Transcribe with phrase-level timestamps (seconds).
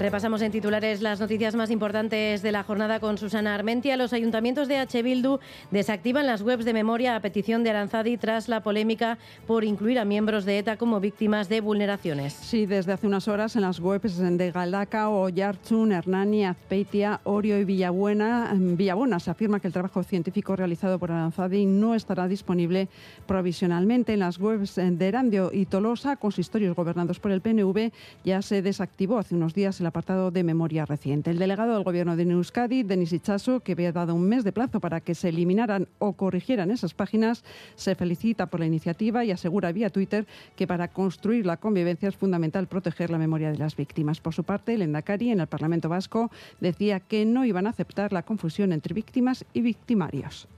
[0.00, 3.98] Repasamos en titulares las noticias más importantes de la jornada con Susana Armentia.
[3.98, 5.02] Los ayuntamientos de H.
[5.02, 5.40] Bildu
[5.70, 10.06] desactivan las webs de memoria a petición de Aranzadi tras la polémica por incluir a
[10.06, 12.32] miembros de ETA como víctimas de vulneraciones.
[12.32, 17.64] Sí, desde hace unas horas en las webs de Galdaca, Yarchun, Hernani, Azpeitia, Orio y
[17.64, 22.88] Villabuena, Villabona se afirma que el trabajo científico realizado por Aranzadi no estará disponible
[23.26, 24.14] provisionalmente.
[24.14, 27.92] En las webs de Erandio y Tolosa, consistorios gobernados por el PNV,
[28.24, 31.30] ya se desactivó hace unos días el apartado de memoria reciente.
[31.30, 34.80] El delegado del Gobierno de Euskadi, Denis Ichaso, que había dado un mes de plazo
[34.80, 37.44] para que se eliminaran o corrigieran esas páginas,
[37.76, 40.26] se felicita por la iniciativa y asegura vía Twitter
[40.56, 44.20] que para construir la convivencia es fundamental proteger la memoria de las víctimas.
[44.20, 46.30] Por su parte, el Endacari en el Parlamento Vasco
[46.60, 50.48] decía que no iban a aceptar la confusión entre víctimas y victimarios.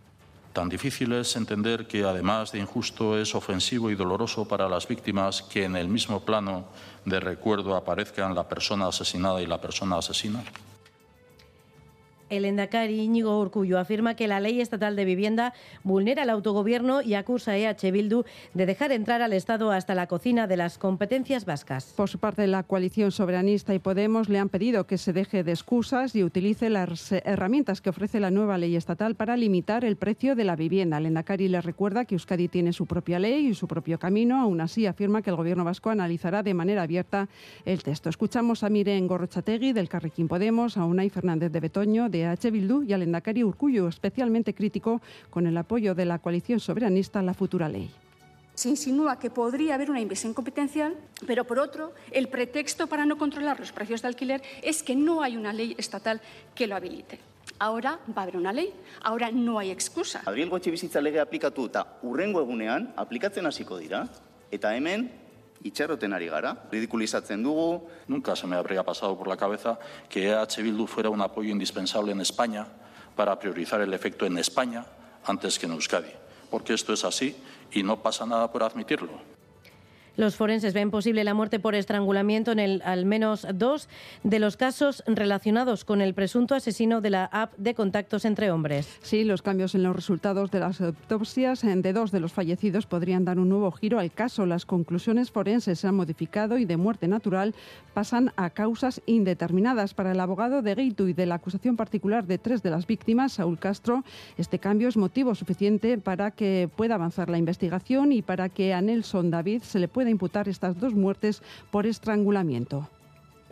[0.53, 5.41] Tan difícil es entender que, además de injusto, es ofensivo y doloroso para las víctimas
[5.41, 6.67] que en el mismo plano
[7.05, 10.43] de recuerdo aparezcan la persona asesinada y la persona asesina.
[12.33, 15.53] El Endacari Íñigo Urcullo afirma que la ley estatal de vivienda
[15.85, 18.25] vulnera el autogobierno y acusa a EH Bildu
[18.55, 21.93] de dejar entrar al Estado hasta la cocina de las competencias vascas.
[21.95, 25.53] Por su parte, la coalición soberanista y Podemos le han pedido que se deje de
[25.53, 30.35] excusas y utilice las herramientas que ofrece la nueva ley estatal para limitar el precio
[30.35, 30.97] de la vivienda.
[30.97, 34.41] El Endacari le recuerda que Euskadi tiene su propia ley y su propio camino.
[34.41, 37.29] Aún así, afirma que el gobierno vasco analizará de manera abierta
[37.67, 38.09] el texto.
[38.09, 42.51] Escuchamos a Miren Gorrochategui del Carrequín Podemos, a Unai Fernández de Betoño de H.
[42.51, 47.23] Bildu y al Endacari Urcullo, especialmente crítico con el apoyo de la coalición soberanista a
[47.23, 47.91] la futura ley.
[48.55, 50.95] Se insinúa que podría haber una inversión competencial,
[51.27, 55.23] pero por otro, el pretexto para no controlar los precios de alquiler es que no
[55.23, 56.21] hay una ley estatal
[56.55, 57.19] que lo habilite.
[57.59, 60.23] Ahora va a haber una ley, ahora no hay excusa.
[60.27, 64.09] Adriel Gotxe bizitza lege aplikatu eta urrengo egunean aplikatzen hasiko dira.
[64.51, 65.11] Eta hemen
[65.65, 67.89] itxarroten ari gara, ridiculizatzen dugu.
[68.09, 69.79] Nunca se me habría pasado por la cabeza
[70.09, 72.67] que EH Bildu fuera un apoyo indispensable en España
[73.17, 74.87] para priorizar el efecto en España
[75.25, 76.13] antes que en Euskadi.
[76.51, 77.37] Porque esto es así
[77.73, 79.32] y no pasa nada por admitirlo.
[80.17, 83.89] Los forenses ven posible la muerte por estrangulamiento en el, al menos dos
[84.25, 88.99] de los casos relacionados con el presunto asesino de la app de contactos entre hombres.
[89.03, 93.25] Sí, los cambios en los resultados de las autopsias de dos de los fallecidos podrían
[93.25, 94.45] dar un nuevo giro al caso.
[94.45, 97.55] Las conclusiones forenses se han modificado y de muerte natural
[97.95, 99.95] pasan a causas indeterminadas.
[99.95, 103.35] Para el abogado de Geitu y de la acusación particular de tres de las víctimas,
[103.35, 104.05] Saúl Castro,
[104.37, 108.83] este cambio es motivo suficiente para que pueda avanzar la investigación y para que a
[108.83, 112.89] Nelson David se le pueda puede imputar estas dos muertes por estrangulamiento.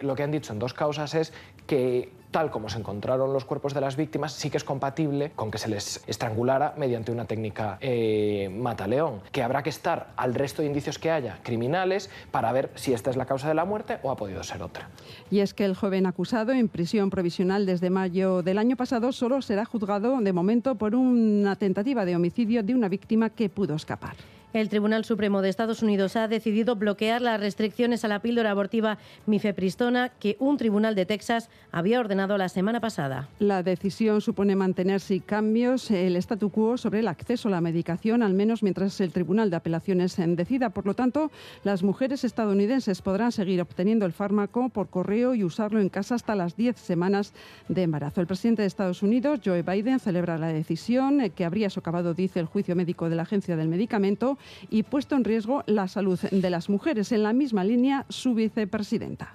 [0.00, 1.32] Lo que han dicho en dos causas es
[1.68, 5.52] que tal como se encontraron los cuerpos de las víctimas, sí que es compatible con
[5.52, 10.62] que se les estrangulara mediante una técnica eh, mataleón, que habrá que estar al resto
[10.62, 13.98] de indicios que haya criminales para ver si esta es la causa de la muerte
[14.02, 14.88] o ha podido ser otra.
[15.30, 19.40] Y es que el joven acusado en prisión provisional desde mayo del año pasado solo
[19.40, 24.16] será juzgado de momento por una tentativa de homicidio de una víctima que pudo escapar.
[24.52, 28.98] El Tribunal Supremo de Estados Unidos ha decidido bloquear las restricciones a la píldora abortiva
[29.26, 33.28] mifepristona que un tribunal de Texas había ordenado la semana pasada.
[33.38, 38.24] La decisión supone mantener sin cambios el statu quo sobre el acceso a la medicación,
[38.24, 40.70] al menos mientras el Tribunal de Apelaciones decida.
[40.70, 41.30] Por lo tanto,
[41.62, 46.34] las mujeres estadounidenses podrán seguir obteniendo el fármaco por correo y usarlo en casa hasta
[46.34, 47.34] las 10 semanas
[47.68, 48.20] de embarazo.
[48.20, 52.46] El presidente de Estados Unidos, Joe Biden, celebra la decisión que habría socavado, dice el
[52.46, 56.68] juicio médico de la Agencia del Medicamento y puesto en riesgo la salud de las
[56.68, 57.12] mujeres.
[57.12, 59.34] En la misma línea, su vicepresidenta.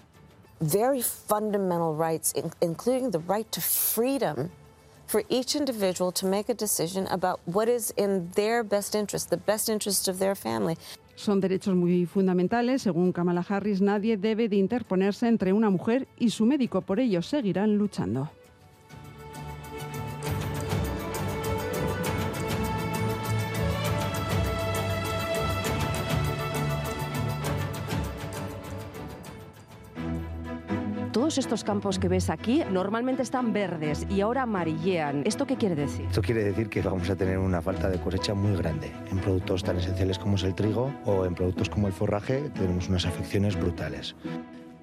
[0.61, 4.49] Very fundamental rights, including the right to freedom
[5.07, 9.37] for each individual to make a decision about what is in their best interest, the
[9.37, 10.77] best interest of their family.
[11.15, 12.81] Son derechos muy fundamentales.
[12.81, 16.81] Según Kamala Harris, nadie debe de interponerse entre una mujer y su médico.
[16.81, 18.29] Por ello, seguirán luchando.
[31.25, 35.23] Todos estos campos que ves aquí normalmente están verdes y ahora amarillean.
[35.25, 36.05] ¿Esto qué quiere decir?
[36.05, 38.91] Esto quiere decir que vamos a tener una falta de cosecha muy grande.
[39.09, 42.89] En productos tan esenciales como es el trigo o en productos como el forraje tenemos
[42.89, 44.15] unas afecciones brutales.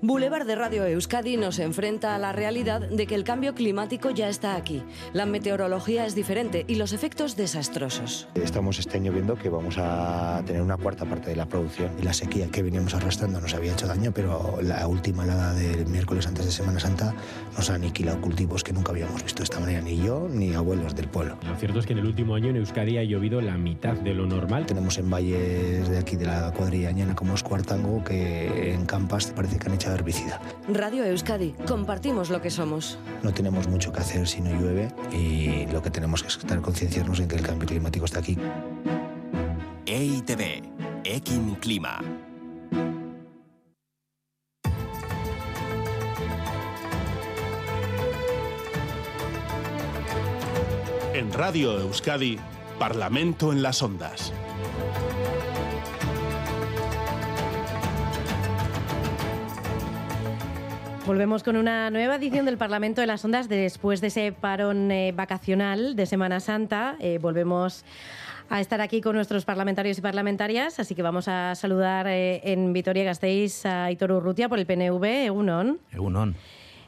[0.05, 4.29] Boulevard de Radio Euskadi nos enfrenta a la realidad de que el cambio climático ya
[4.29, 4.83] está aquí.
[5.13, 8.27] La meteorología es diferente y los efectos desastrosos.
[8.35, 12.03] Estamos este año viendo que vamos a tener una cuarta parte de la producción y
[12.03, 16.27] la sequía que veníamos arrastrando nos había hecho daño, pero la última helada del miércoles
[16.27, 17.15] antes de Semana Santa
[17.57, 20.97] nos ha aniquilado cultivos que nunca habíamos visto de esta manera, ni yo ni abuelos
[20.97, 21.39] del pueblo.
[21.47, 24.15] Lo cierto es que en el último año en Euskadi ha llovido la mitad de
[24.15, 24.67] lo normal.
[24.67, 29.27] Tenemos en valles de aquí de la cuadrilla ñana como es Cuartango que en Campas
[29.27, 30.41] parece que han echado herbicida.
[30.69, 32.99] Radio Euskadi, compartimos lo que somos.
[33.23, 36.61] No tenemos mucho que hacer si no llueve y lo que tenemos que es estar
[36.61, 38.37] concienciarnos en que el cambio climático está aquí.
[39.87, 40.63] EITB,
[41.05, 42.01] Ekin Clima.
[51.15, 52.39] En Radio Euskadi,
[52.79, 54.33] Parlamento en las Ondas.
[61.05, 65.11] Volvemos con una nueva edición del Parlamento de las Ondas después de ese parón eh,
[65.11, 66.95] vacacional de Semana Santa.
[67.01, 67.85] Eh, volvemos
[68.49, 72.73] a estar aquí con nuestros parlamentarios y parlamentarias, así que vamos a saludar eh, en
[72.73, 75.81] Vitoria-Gasteiz a Aitor Urrutia por el PNV, Egunon.
[75.91, 76.37] Egunon.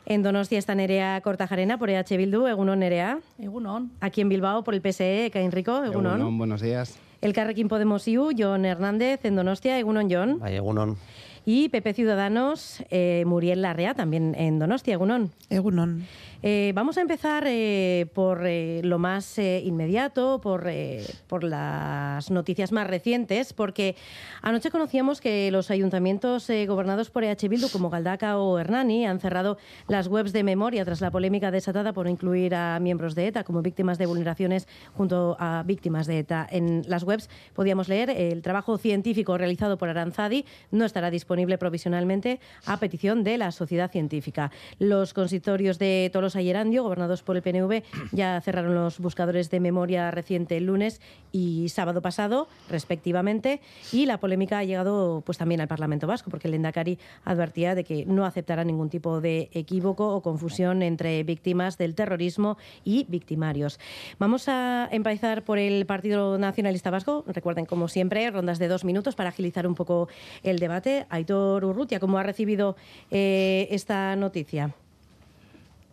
[0.06, 3.18] En Donostia está Nerea Cortajarena por EH Bildu, Egunon Nerea.
[3.40, 3.90] Egunon.
[4.00, 6.20] Aquí en Bilbao por el PSE, Enrico, Egunon.
[6.20, 7.00] Egunon, buenos días.
[7.20, 10.38] El Carrequín Podemos IU, John Hernández en Donostia, Egunon John.
[10.40, 10.98] Ay, Egunon.
[11.46, 15.30] Y PP Ciudadanos, eh, Muriel Larrea, también en Donostia, Egunon.
[15.50, 16.06] Egunon.
[16.46, 22.30] Eh, vamos a empezar eh, por eh, lo más eh, inmediato, por, eh, por las
[22.30, 23.96] noticias más recientes, porque
[24.42, 29.20] anoche conocíamos que los ayuntamientos eh, gobernados por EH Bildu, como Galdaca o Hernani, han
[29.20, 29.56] cerrado
[29.88, 33.62] las webs de memoria tras la polémica desatada por incluir a miembros de ETA como
[33.62, 36.46] víctimas de vulneraciones junto a víctimas de ETA.
[36.50, 42.38] En las webs podíamos leer el trabajo científico realizado por Aranzadi no estará disponible provisionalmente
[42.66, 44.50] a petición de la sociedad científica.
[44.78, 47.82] Los consistorios de Tolosa y Erandio, gobernados por el PNV,
[48.12, 51.00] ya cerraron los buscadores de memoria reciente el lunes
[51.32, 53.60] y sábado pasado, respectivamente,
[53.92, 57.84] y la polémica ha llegado pues también al Parlamento Vasco, porque el Endacari advertía de
[57.84, 63.78] que no aceptará ningún tipo de equívoco o confusión entre víctimas del terrorismo y victimarios.
[64.18, 67.24] Vamos a empezar por el Partido Nacionalista Vasco.
[67.26, 70.08] Recuerden, como siempre, rondas de dos minutos para agilizar un poco
[70.42, 71.06] el debate.
[71.10, 72.76] Aitor Urrutia, ¿cómo ha recibido
[73.10, 74.74] eh, esta noticia?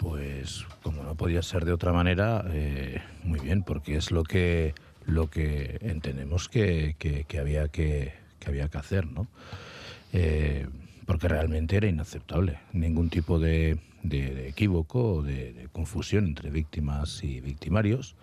[0.02, 4.74] Pues como no podía ser de otra manera, eh, muy bien, porque es lo que
[5.06, 9.28] lo que entendemos que, que- que había que, que había que hacer, ¿no?
[10.14, 10.68] Eh,
[11.06, 17.42] porque realmente era inaceptable ningún tipo de, de- equívoco o de, confusión entre víctimas y
[17.42, 18.16] victimarios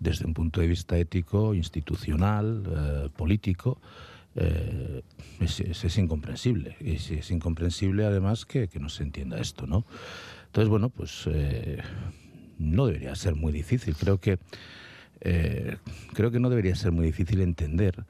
[0.00, 3.78] desde un punto de vista ético, institucional, eh, político.
[4.34, 5.02] eh,
[5.40, 6.76] es incomprensible.
[6.80, 9.84] Y es, es incomprensible además que, que no se entienda esto, ¿no?
[10.52, 11.78] Entonces, bueno, pues eh,
[12.58, 13.96] no debería ser muy difícil.
[13.96, 14.38] Creo que,
[15.22, 15.78] eh,
[16.12, 18.04] creo que no debería ser muy difícil entender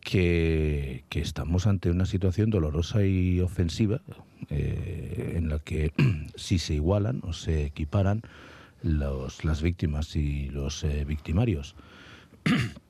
[0.00, 4.00] que, que estamos ante una situación dolorosa y ofensiva
[4.50, 5.92] eh, en la que
[6.34, 8.22] si se igualan o se equiparan
[8.82, 11.76] los, las víctimas y los victimarios.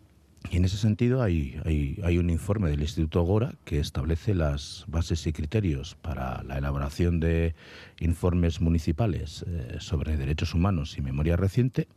[0.51, 4.85] Y en ese sentido hay, hay, hay un informe del Instituto Gora que establece las
[4.87, 7.55] bases y criterios para la elaboración de
[8.01, 11.89] informes municipales eh, sobre derechos humanos y memoria reciente.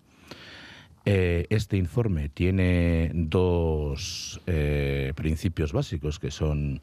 [1.06, 6.82] Eh, este informe tiene dos eh, principios básicos que son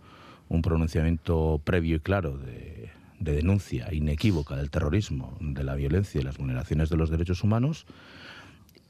[0.48, 2.90] un pronunciamiento previo y claro de,
[3.20, 7.86] de denuncia inequívoca del terrorismo, de la violencia y las vulneraciones de los derechos humanos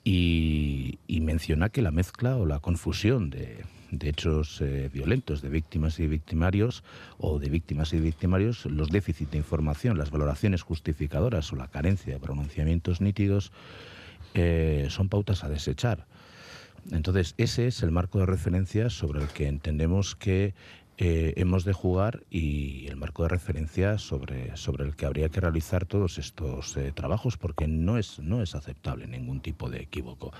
[0.04, 5.99] y, menciona que la mezcla o la confusión de, de hechos eh, violentos de víctimas
[5.99, 6.84] y victimarios
[7.18, 12.12] o de víctimas y victimarios, los déficits de información, las valoraciones justificadoras o la carencia
[12.12, 13.52] de pronunciamientos nítidos
[14.34, 16.06] eh, son pautas a desechar.
[16.90, 20.52] Entonces, ese es el marco de referencia sobre el que entendemos que
[20.96, 25.40] eh, hemos de jugar y el marco de referencia sobre, sobre el que habría que
[25.40, 30.32] realizar todos estos eh, trabajos, porque no es, no es aceptable ningún tipo de equívoco.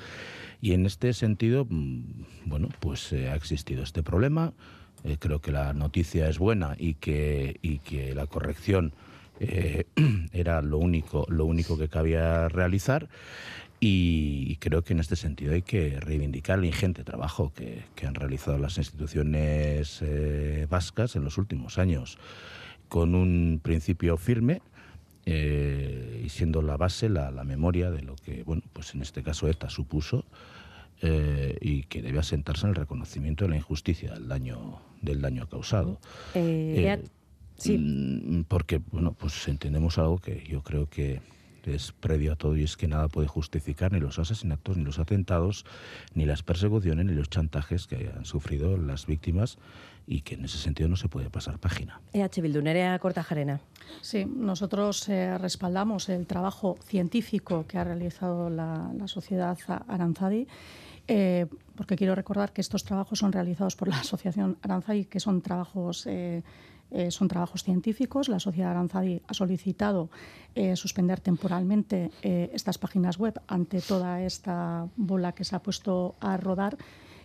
[0.61, 2.03] Y en este sentido, mm,
[2.45, 4.53] bueno, pues eh, ha existido este problema.
[5.19, 8.95] Creo que la noticia es buena y que, y que la corrección
[10.33, 13.11] era lo único, lo único que cabía realizar.
[13.87, 18.15] Y creo que en este sentido hay que reivindicar el ingente trabajo que, que han
[18.15, 22.17] realizado las instituciones eh, vascas en los últimos años,
[22.89, 24.63] con un principio firme
[25.27, 29.23] eh, y siendo la base la, la memoria de lo que, bueno, pues en este
[29.23, 30.25] caso ETA supuso
[31.03, 35.47] eh, y que debe asentarse en el reconocimiento de la injusticia del daño, del daño
[35.47, 36.01] causado.
[37.59, 37.77] Sí.
[37.77, 41.21] Mm, Porque, bueno, pues entendemos algo que yo creo que
[41.73, 44.99] es previo a todo y es que nada puede justificar ni los asesinatos, ni los
[44.99, 45.65] atentados,
[46.15, 49.59] ni las persecuciones, ni los chantajes que han sufrido las víctimas
[50.07, 52.01] y que en ese sentido no se puede pasar página.
[52.13, 53.61] EH Bildu, Nerea Cortajarena.
[54.03, 59.57] Sí, nosotros eh, respaldamos el trabajo científico que ha realizado la, la sociedad
[59.89, 60.47] Aranzadi.
[61.07, 65.43] Eh, porque quiero recordar que estos trabajos son realizados por la Asociación Aranzadi, que son
[65.43, 66.43] trabajos eh,
[66.95, 68.29] eh, son trabajos científicos.
[68.29, 70.11] La sociedad Aranzadi ha solicitado
[70.55, 76.15] eh, suspender temporalmente eh, estas páginas web ante toda esta bola que se ha puesto
[76.21, 76.77] a rodar.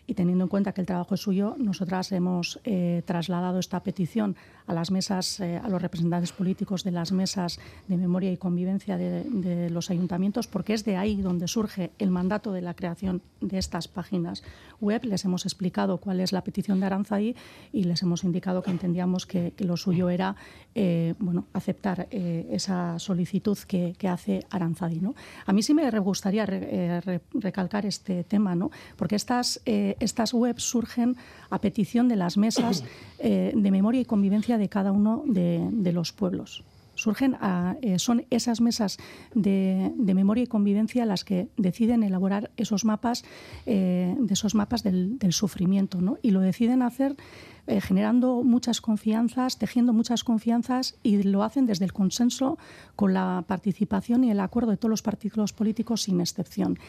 [0.08, 2.60] Y teniendo en cuenta que el trabajo es suyo, nosotras hemos
[3.06, 4.36] trasladado esta petición
[4.70, 8.98] a las mesas, eh, a los representantes políticos de las mesas de memoria y convivencia
[8.98, 13.58] de, los ayuntamientos, porque es de ahí donde surge el mandato de la creación de
[13.58, 14.44] estas páginas
[14.80, 15.04] web.
[15.06, 17.36] Les hemos explicado cuál es la petición de Aranzadi
[17.74, 20.36] y les hemos indicado que entendíamos que, lo suyo era
[20.76, 25.00] eh, bueno, aceptar eh, esa solicitud que, hace Aranzadi.
[25.00, 25.16] ¿no?
[25.46, 28.70] A mí sí me gustaría re, re, recalcar este tema, ¿no?
[28.96, 31.16] porque estas, estas webs surgen
[31.50, 32.84] a petición de las mesas
[33.20, 36.64] de memoria y convivencia de cada uno de, los pueblos
[36.94, 37.38] surgen
[37.82, 38.98] eh, son esas mesas
[39.34, 43.24] de, de, memoria y convivencia las que deciden elaborar esos mapas
[43.66, 46.18] eh, de esos mapas del, del sufrimiento ¿no?
[46.22, 47.16] y lo deciden hacer
[47.70, 52.58] eh, generando muchas confianzas, tejiendo muchas confianzas y lo hacen desde el consenso
[52.96, 56.80] con la participación y el acuerdo de todos los partidos políticos sin excepción.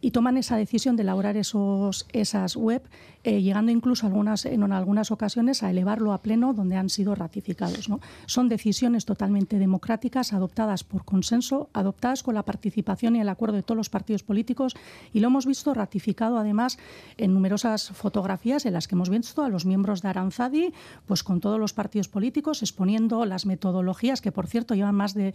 [0.00, 2.82] Y toman esa decisión de elaborar esos, esas web,
[3.22, 7.90] eh, llegando incluso algunas, en algunas ocasiones a elevarlo a pleno donde han sido ratificados.
[7.90, 8.00] ¿no?
[8.24, 13.62] Son decisiones totalmente democráticas, adoptadas por consenso, adoptadas con la participación y el acuerdo de
[13.62, 14.74] todos los partidos políticos
[15.12, 16.78] y lo hemos visto ratificado además
[17.18, 20.72] en numerosas fotografías en las que hemos visto a los miembros de Aranzadi
[21.06, 25.34] pues con todos los partidos políticos exponiendo las metodologías que por cierto llevan más de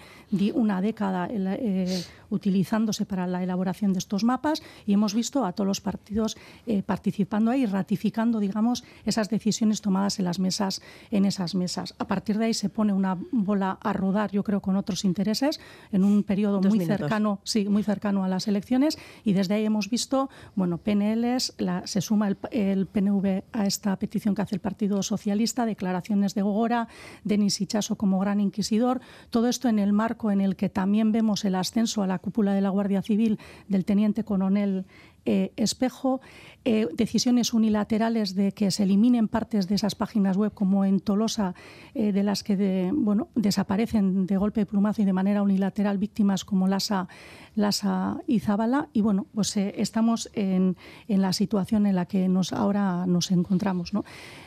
[0.53, 5.67] una década eh, utilizándose para la elaboración de estos mapas y hemos visto a todos
[5.67, 11.55] los partidos eh, participando ahí ratificando digamos esas decisiones tomadas en las mesas en esas
[11.55, 15.03] mesas a partir de ahí se pone una bola a rodar yo creo con otros
[15.03, 15.59] intereses
[15.91, 16.99] en un periodo Dos muy minutos.
[16.99, 21.85] cercano sí muy cercano a las elecciones y desde ahí hemos visto bueno PNLs la,
[21.85, 26.41] se suma el, el PNV a esta petición que hace el partido Socialista, declaraciones de
[26.41, 26.87] Gogora,
[27.23, 31.45] Denis Ichaso como gran inquisidor, todo esto en el marco en el que también vemos
[31.45, 34.85] el ascenso a la cúpula de la Guardia Civil del teniente coronel
[35.25, 36.21] eh, Espejo,
[36.65, 41.55] eh, decisiones unilaterales de que se eliminen partes de esas páginas web, como en Tolosa,
[41.93, 46.45] eh, de las que bueno, desaparecen de golpe de plumazo y de manera unilateral víctimas
[46.45, 47.07] como Lasa,
[47.55, 48.89] Lasa y Zabala.
[48.93, 50.77] Y bueno, pues estamos en,
[51.07, 53.93] en, la situación en la que nos, ahora nos encontramos.
[53.93, 54.05] ¿no?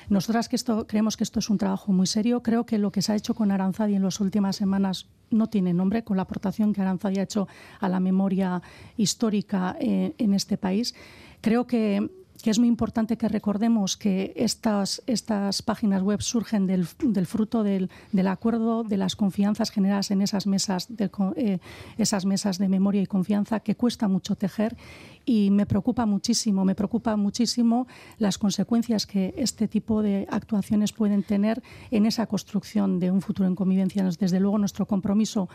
[0.09, 2.43] Nosotras que esto, creemos que esto es un trabajo muy serio.
[2.43, 5.75] Creo que lo que se ha hecho con Aranzadi en las últimas semanas no tiene
[5.75, 7.49] nombre, con la aportación que Aranzadi ha hecho
[7.81, 8.63] a la memoria
[8.97, 10.95] histórica eh, en este país.
[11.41, 12.11] Creo que
[12.43, 17.91] que es muy importante que recordemos que estas, estas páginas web surgen del, fruto del,
[18.13, 21.59] del, acuerdo, de las confianzas generadas en esas mesas, de, eh,
[21.97, 24.77] esas mesas de memoria y confianza que cuesta mucho tejer
[25.25, 27.87] y me preocupa muchísimo, me preocupa muchísimo
[28.19, 33.49] las consecuencias que este tipo de actuaciones pueden tener en esa construcción de un futuro
[33.49, 34.03] en convivencia.
[34.05, 35.49] Desde luego nuestro compromiso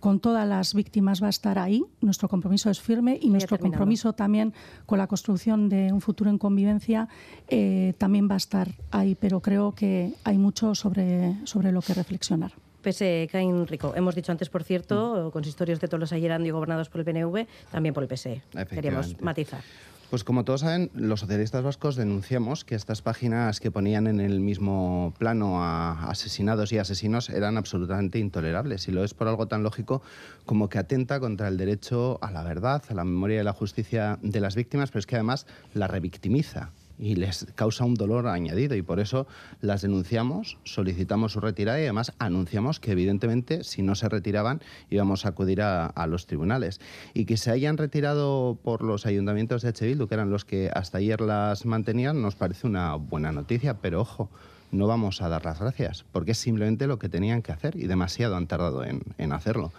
[0.00, 1.84] con todas las víctimas va a estar ahí.
[2.00, 4.52] Nuestro compromiso es firme y nuestro compromiso también
[4.86, 7.08] con la construcción de un futuro en convivencia
[7.48, 11.94] eh, también va a estar ahí, pero creo que hay mucho sobre, sobre lo que
[11.94, 12.52] reflexionar.
[12.82, 13.92] PSE, Caín Rico.
[13.96, 15.30] Hemos dicho antes, por cierto, mm.
[15.32, 18.42] consistorios de Tolosa y Erandio gobernados por el PNV, también por el PSE.
[18.70, 19.62] Queríamos matizar.
[20.10, 24.38] Pues como todos saben, los socialistas vascos denunciamos que estas páginas que ponían en el
[24.38, 28.86] mismo plano a asesinados y asesinos eran absolutamente intolerables.
[28.86, 30.02] Y lo es por algo tan lógico
[30.44, 34.20] como que atenta contra el derecho a la verdad, a la memoria y la justicia
[34.22, 35.44] de las víctimas, pero es que además
[35.74, 39.26] la revictimiza y les causa un dolor añadido y por eso
[39.60, 44.60] las denunciamos, solicitamos su retirada y además anunciamos que evidentemente si no se retiraban
[44.90, 46.80] íbamos a acudir a, los tribunales.
[47.14, 49.72] Y que se hayan retirado por los ayuntamientos de.
[49.72, 54.00] Bildu, que eran los que hasta ayer las mantenían, nos parece una buena noticia, pero
[54.00, 54.30] ojo,
[54.70, 57.86] no vamos a dar las gracias, porque es simplemente lo que tenían que hacer y
[57.86, 59.72] demasiado han tardado en, hacerlo.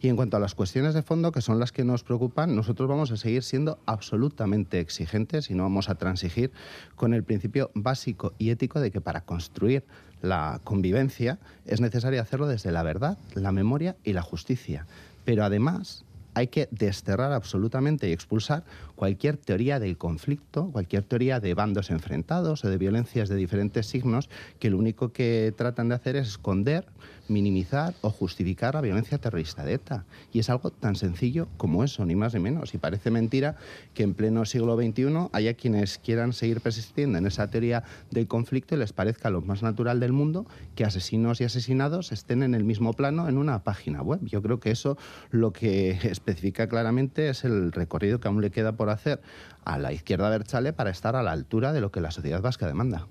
[0.00, 2.88] Y en cuanto a las cuestiones de fondo, que son las que nos preocupan, nosotros
[2.88, 6.52] vamos a seguir siendo absolutamente exigentes y no vamos a transigir
[6.96, 9.84] con el principio básico y ético de que para construir
[10.22, 14.86] la convivencia es necesario hacerlo desde la verdad, la memoria y la justicia.
[15.24, 16.04] Pero además
[16.34, 18.64] hay que desterrar absolutamente y expulsar
[19.00, 24.28] cualquier teoría del conflicto, cualquier teoría de bandos enfrentados o de violencias de diferentes signos
[24.58, 26.84] que lo único que tratan de hacer es esconder,
[27.26, 30.04] minimizar o justificar la violencia terrorista de ETA.
[30.34, 32.74] Y es algo tan sencillo como eso, ni más ni menos.
[32.74, 33.56] Y parece mentira
[33.94, 38.74] que en pleno siglo XXI haya quienes quieran seguir persistiendo en esa teoría del conflicto
[38.74, 42.64] y les parezca lo más natural del mundo que asesinos y asesinados estén en el
[42.64, 44.20] mismo plano en una página web.
[44.24, 44.98] Yo creo que eso
[45.30, 49.20] lo que especifica claramente es el recorrido que aún le queda por hacer
[49.64, 52.66] a la izquierda Berchale para estar a la altura de lo que la sociedad vasca
[52.66, 53.06] demanda.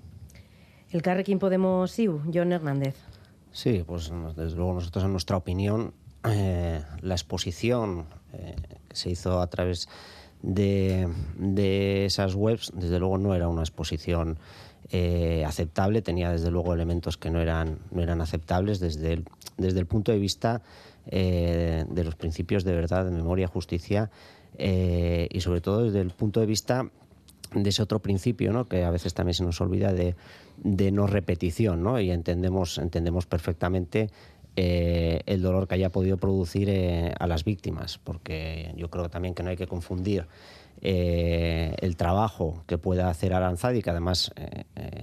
[0.90, 2.96] El Carrequín Podemos IU, John Hernández.
[3.52, 5.92] Sí, pues desde luego nosotros en nuestra opinión
[6.24, 8.56] eh, la exposición eh,
[8.88, 9.88] que se hizo a través
[10.42, 14.38] de, de, esas webs desde luego no era una exposición
[14.92, 19.24] eh, aceptable, tenía desde luego elementos que no eran, no eran aceptables desde el,
[19.56, 20.62] desde el punto de vista
[21.06, 24.10] eh, de los principios de verdad, de memoria, justicia
[24.58, 26.90] eh, y sobre todo desde el punto de vista
[27.54, 28.66] de ese otro principio, ¿no?
[28.66, 30.14] que a veces también se nos olvida de,
[30.58, 31.98] de no repetición, ¿no?
[32.00, 34.10] y entendemos, entendemos perfectamente
[34.56, 39.34] eh, el dolor que haya podido producir eh, a las víctimas, porque yo creo también
[39.34, 40.26] que no hay que confundir
[40.82, 44.32] el trabajo que pueda hacer Aranzadi, que además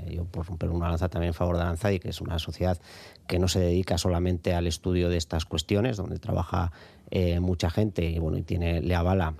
[0.10, 2.80] yo por romper una lanza también en favor de Aranzadi, que es una sociedad
[3.27, 6.72] que no se dedica solamente al estudio de estas cuestiones, donde trabaja
[7.12, 9.36] eh, mucha gente y bueno y le avala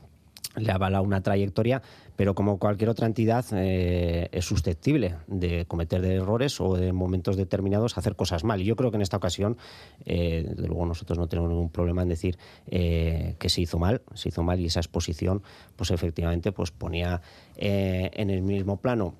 [0.58, 1.82] le avala una trayectoria,
[2.16, 7.98] pero como cualquier otra entidad eh, es susceptible de cometer errores o en momentos determinados
[7.98, 8.62] hacer cosas mal.
[8.62, 9.58] Y yo creo que en esta ocasión,
[10.06, 14.02] eh, desde luego nosotros no tenemos ningún problema en decir eh, que se hizo mal,
[14.14, 15.44] se hizo mal y esa exposición,
[15.76, 17.22] pues efectivamente, pues ponía
[17.56, 19.16] en el mismo plano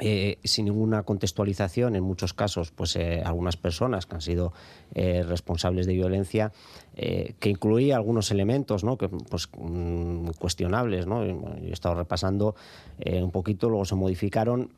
[0.00, 4.52] eh, sin ninguna contextualización, en muchos casos, pues eh, algunas personas que han sido
[4.94, 6.52] eh, responsables de violencia,
[6.94, 8.98] que incluía algunos elementos, ¿no?
[8.98, 11.24] que pues mm, cuestionables, ¿no?
[11.24, 12.56] Yo he estado repasando
[13.06, 14.70] un poquito, luego se modificaron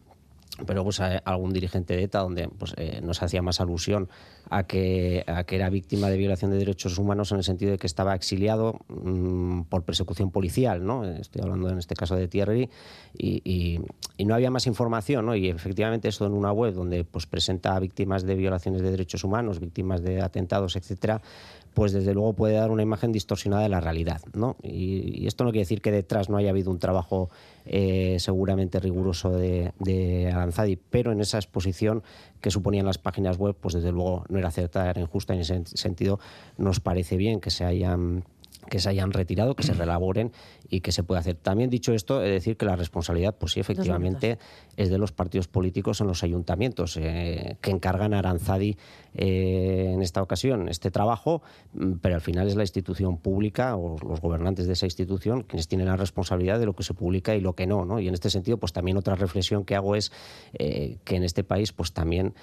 [0.66, 4.10] pero pues algún dirigente de ETA donde pues, nos hacía más alusión
[4.50, 8.16] a que, era víctima de violación de derechos humanos en el sentido de que estaba
[8.16, 11.04] exiliado mmm, por persecución policial, ¿no?
[11.04, 12.69] Estoy hablando en este caso de Thierry
[13.16, 13.80] y,
[14.19, 15.35] no había más información, ¿no?
[15.35, 19.25] Y efectivamente esto en una web donde pues presenta a víctimas de violaciones de derechos
[19.25, 21.23] humanos, víctimas de atentados, etcétera,
[21.75, 24.21] pues desde luego puede dar una imagen distorsionada de la realidad.
[24.35, 24.57] ¿no?
[24.62, 27.30] Y, y esto no quiere decir que detrás no haya habido un trabajo
[27.66, 32.02] eh, seguramente riguroso de, de Aranzadi, pero en esa exposición
[32.40, 35.35] que suponían las páginas web, pues desde luego no era acertada, era injusta.
[35.35, 36.20] En ese sentido,
[36.57, 38.24] nos parece bien que se hayan
[38.68, 40.33] que se hayan retirado, que se relaboren
[40.70, 41.35] y que se pueda hacer.
[41.35, 44.38] También dicho esto, he de decir que la responsabilidad, pues sí, efectivamente,
[44.76, 48.76] es de los partidos políticos en los ayuntamientos, eh, que encargan a Aranzadi
[49.14, 51.42] eh, en esta ocasión este trabajo,
[51.74, 55.66] mm, pero al final es la institución pública o los gobernantes de esa institución quienes
[55.66, 57.85] tienen la responsabilidad de lo que se publica y lo que no.
[57.85, 57.98] ¿no?
[57.98, 60.12] Y en este sentido, pues también otra reflexión que hago es
[60.54, 62.35] eh, que en este país, pues también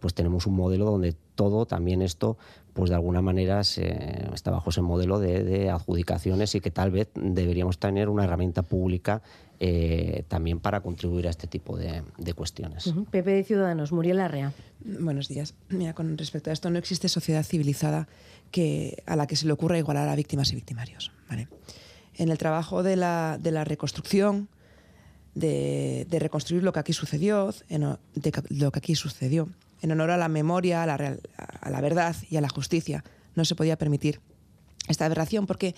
[0.00, 2.36] pues tenemos un modelo donde todo, también esto,
[2.74, 6.90] pues de alguna manera se, está bajo ese modelo de, de, adjudicaciones y que tal
[6.90, 9.22] vez deberíamos tener una herramienta pública
[9.62, 12.86] eh, también para contribuir a este tipo de, de cuestiones.
[12.86, 13.10] Uh -huh.
[13.10, 14.52] Pepe de Ciudadanos, Muriel Larrea.
[14.80, 15.54] Buenos días.
[15.68, 18.08] Mira, con respecto a esto, no existe sociedad civilizada
[18.50, 21.12] que, a la que se le ocurra igualar a víctimas y victimarios.
[21.28, 21.48] ¿vale?
[22.14, 24.48] En el trabajo de la, de la reconstrucción,
[25.34, 27.82] de, de, reconstruir lo que aquí sucedió, en,
[28.14, 29.48] de lo que aquí sucedió,
[29.82, 33.04] en honor a la memoria, a la, real, a la verdad y a la justicia.
[33.34, 34.20] No se podía permitir
[34.88, 35.74] esta aberración porque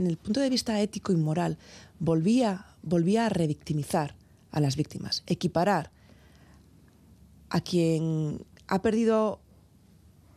[0.00, 1.58] en el punto de vista ético y moral
[1.98, 4.16] volvía, volvía a revictimizar
[4.50, 5.90] a las víctimas, equiparar
[7.50, 9.40] a quien ha perdido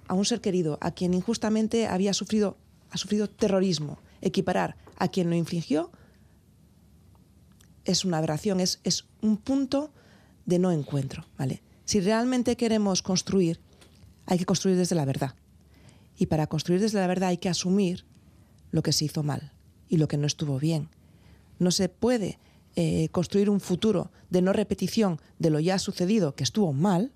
[0.07, 2.57] a un ser querido, a quien injustamente había sufrido,
[2.91, 5.91] ha sufrido terrorismo, equiparar a quien lo infligió
[7.85, 9.91] es una aberración, es, es un punto
[10.45, 11.61] de no encuentro, ¿vale?
[11.85, 13.59] Si realmente queremos construir,
[14.25, 15.35] hay que construir desde la verdad.
[16.17, 18.05] Y para construir desde la verdad hay que asumir
[18.73, 19.53] lo que se hizo mal
[19.87, 20.89] y lo que no estuvo bien.
[21.59, 22.37] No se puede
[22.75, 27.13] eh, construir un futuro de no repetición de lo ya sucedido que estuvo mal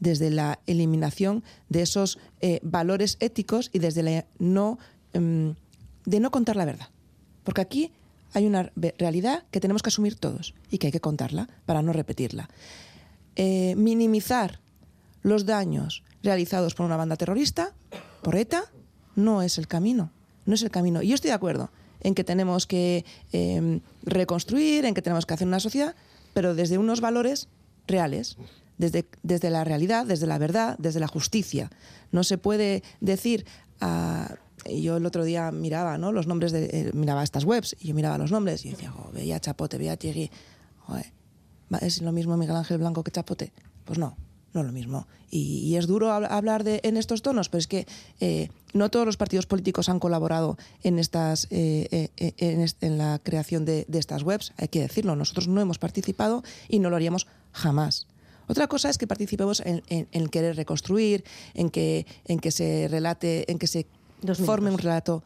[0.00, 4.78] desde la eliminación de esos eh, valores éticos y desde la no
[5.14, 5.54] eh,
[6.04, 6.88] de no contar la verdad.
[7.44, 7.92] Porque aquí
[8.34, 11.94] hay una realidad que tenemos que asumir todos y que hay que contarla para no
[11.94, 12.50] repetirla
[13.40, 14.58] eh, minimizar
[15.22, 17.72] los daños realizados por una banda terrorista,
[18.20, 18.64] por ETA,
[19.14, 20.10] no es el camino.
[20.48, 21.02] No es el camino.
[21.02, 25.34] Y yo estoy de acuerdo en que tenemos que eh, reconstruir, en que tenemos que
[25.34, 25.94] hacer una sociedad,
[26.32, 27.48] pero desde unos valores
[27.86, 28.38] reales,
[28.78, 31.70] desde, desde la realidad, desde la verdad, desde la justicia.
[32.12, 33.44] No se puede decir
[33.82, 36.12] a y yo el otro día miraba ¿no?
[36.12, 39.38] los nombres de eh, miraba estas webs y yo miraba los nombres y decía veía
[39.38, 40.30] Chapote veía Thierry
[41.80, 43.52] es lo mismo Miguel Ángel Blanco que Chapote
[43.84, 44.16] pues no
[44.58, 45.06] no es lo mismo.
[45.30, 47.86] Y, es duro hablar de, en estos tonos, pero es que
[48.20, 52.32] eh, no todos los partidos políticos han colaborado en, estas, eh, eh,
[52.80, 55.16] en, la creación de, estas webs, hay que decirlo.
[55.16, 58.06] Nosotros no hemos participado y no lo haríamos jamás.
[58.48, 63.58] Otra cosa es que participemos en, querer reconstruir, en que, en que se relate, en
[63.58, 63.86] que se
[64.44, 65.22] forme un relato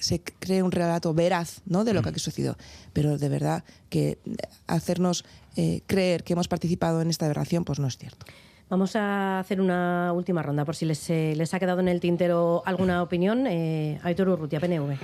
[0.00, 1.84] se cree un relato veraz ¿no?
[1.84, 2.56] de lo que ha sucedido.
[2.92, 4.18] Pero de verdad que
[4.66, 5.24] hacernos
[5.56, 8.26] eh, creer que hemos participado en esta aberración, pues no es cierto.
[8.70, 11.98] Vamos a hacer una última ronda por si les, eh, les ha quedado en el
[11.98, 13.48] tintero alguna opinión.
[13.48, 14.96] Eh, Aitor Urrutia, PNV.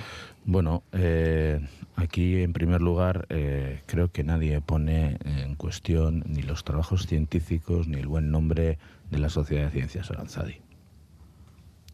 [0.45, 1.59] Bueno, eh,
[1.97, 7.99] aquí en primer lugar creo que nadie pone en cuestión ni los trabajos científicos ni
[7.99, 8.77] el buen nombre
[9.11, 10.61] de la Sociedad de Ciencias Aranzadi.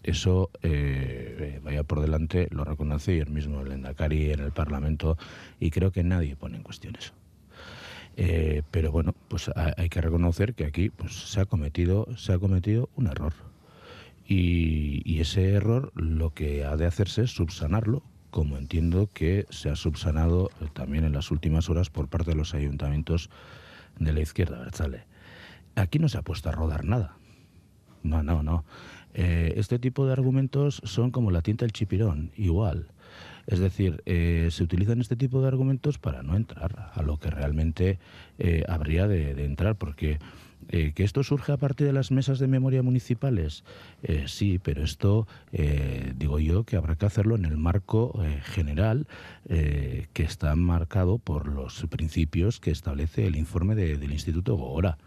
[0.03, 0.51] Eso,
[1.63, 5.17] vaya por delante, lo reconoce el mismo el Endacari en el Parlamento
[5.59, 7.13] y creo que nadie pone en cuestión eso.
[8.15, 12.39] Eh, pero bueno, pues hay que reconocer que aquí pues, se, ha cometido, se ha
[12.39, 13.33] cometido un error.
[14.25, 19.75] Y, ese error lo que ha de hacerse es subsanarlo, como entiendo que se ha
[19.75, 23.29] subsanado eh, también en las últimas horas por parte de los ayuntamientos
[23.99, 24.67] de la izquierda,
[25.75, 27.17] Aquí no se ha puesto a rodar nada.
[28.03, 28.65] No, no, no.
[29.13, 32.87] Eh, este tipo de argumentos son como la tinta del chipirón, igual.
[33.47, 37.29] Es decir, eh, se utilizan este tipo de argumentos para no entrar a lo que
[37.29, 37.99] realmente
[38.39, 40.19] eh, habría de, entrar, porque
[40.69, 43.65] eh, que esto surge a partir de las mesas de memoria municipales,
[44.27, 45.27] sí, pero esto
[46.15, 49.07] digo yo que habrá que hacerlo en el marco general
[49.45, 54.97] que está marcado por los principios que establece el informe del Instituto Gogora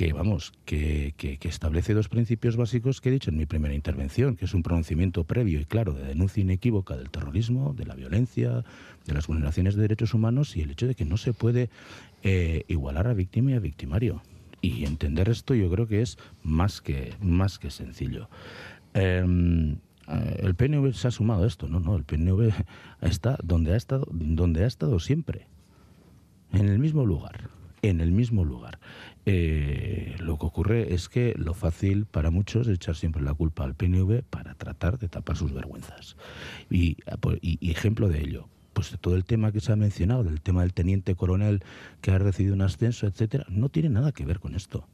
[0.00, 4.46] que vamos, que, establece dos principios básicos que he dicho en mi primera intervención, que
[4.46, 8.64] es un pronunciamiento previo y claro de denuncia inequívoca del terrorismo, de la violencia,
[9.04, 11.68] de las vulneraciones de derechos humanos y el hecho de que no se puede
[12.22, 14.22] eh, igualar a víctima y a victimario.
[14.62, 18.30] Y entender esto yo creo que es más que, más que sencillo.
[18.94, 19.72] Em,
[20.08, 22.54] eh, el PNV se ha sumado a esto, no, no, el PNV
[23.02, 25.46] está donde ha estado, donde ha estado siempre,
[26.54, 28.78] en el mismo lugar, en el mismo lugar.
[29.26, 33.64] Eh, lo que ocurre es que lo fácil para muchos es echar siempre la culpa
[33.64, 36.16] al PNV para tratar de tapar sus vergüenzas.
[36.70, 40.62] Y, pues, ejemplo de ello, pues todo el tema que se ha mencionado, del tema
[40.62, 41.62] del teniente coronel
[42.00, 44.86] que ha recibido un ascenso, etcétera, no tiene nada que ver con esto.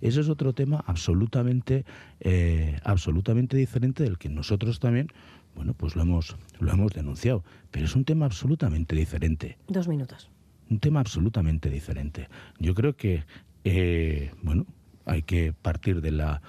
[0.00, 1.84] Eso es, otro tema absolutamente,
[2.20, 5.08] eh, absolutamente diferente del que nosotros también,
[5.56, 7.42] bueno, pues lo hemos, lo hemos denunciado.
[7.72, 9.58] Pero es un tema absolutamente diferente.
[9.66, 10.30] Dos minutos
[10.70, 12.28] un tema absolutamente diferente.
[12.58, 13.24] Yo creo que,
[13.64, 14.66] eh, bueno,
[15.04, 16.42] hay que partir de la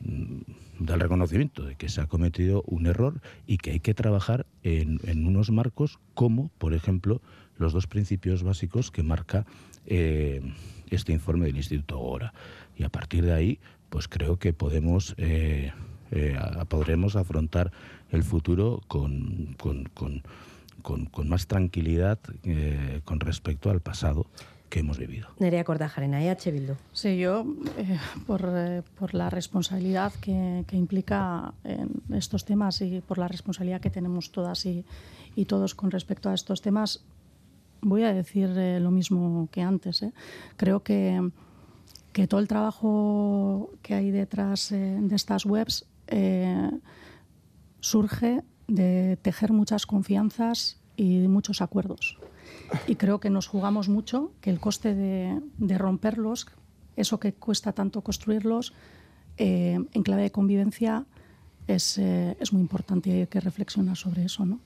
[0.00, 0.40] mm,
[0.78, 5.26] del reconocimiento de que se ha cometido un error y que hay que trabajar en,
[5.26, 7.22] unos marcos como, por ejemplo,
[7.56, 9.46] los dos principios básicos que marca
[9.86, 10.42] eh,
[10.90, 12.34] este informe del Instituto Gora.
[12.76, 15.72] Y a partir de ahí, pues creo que podemos, eh,
[16.68, 17.72] podremos afrontar
[18.10, 20.22] el futuro con, con con,
[21.24, 24.26] más tranquilidad eh, con respecto al pasado
[24.68, 25.28] que hemos vivido.
[25.38, 26.74] Nerea Cortajarena, EH Bildu.
[26.92, 27.46] Sí, yo,
[27.76, 33.28] eh, por, eh, por, la responsabilidad que, que, implica en estos temas y por la
[33.28, 34.84] responsabilidad que tenemos todas y,
[35.36, 37.04] y todos con respecto a estos temas,
[37.80, 38.48] voy a decir
[38.80, 40.04] lo mismo que antes.
[40.56, 41.30] Creo que,
[42.12, 45.86] que, todo el trabajo que hay detrás de estas webs
[47.80, 52.18] surge de tejer muchas confianzas y muchos acuerdos.
[52.86, 56.46] Y creo que nos jugamos mucho, que el coste de, romperlos,
[56.96, 58.72] eso que cuesta tanto construirlos,
[59.36, 61.04] eh, en clave de convivencia
[61.66, 64.46] es, eh, es, muy importante y hay que reflexionar sobre eso.
[64.46, 64.60] ¿no?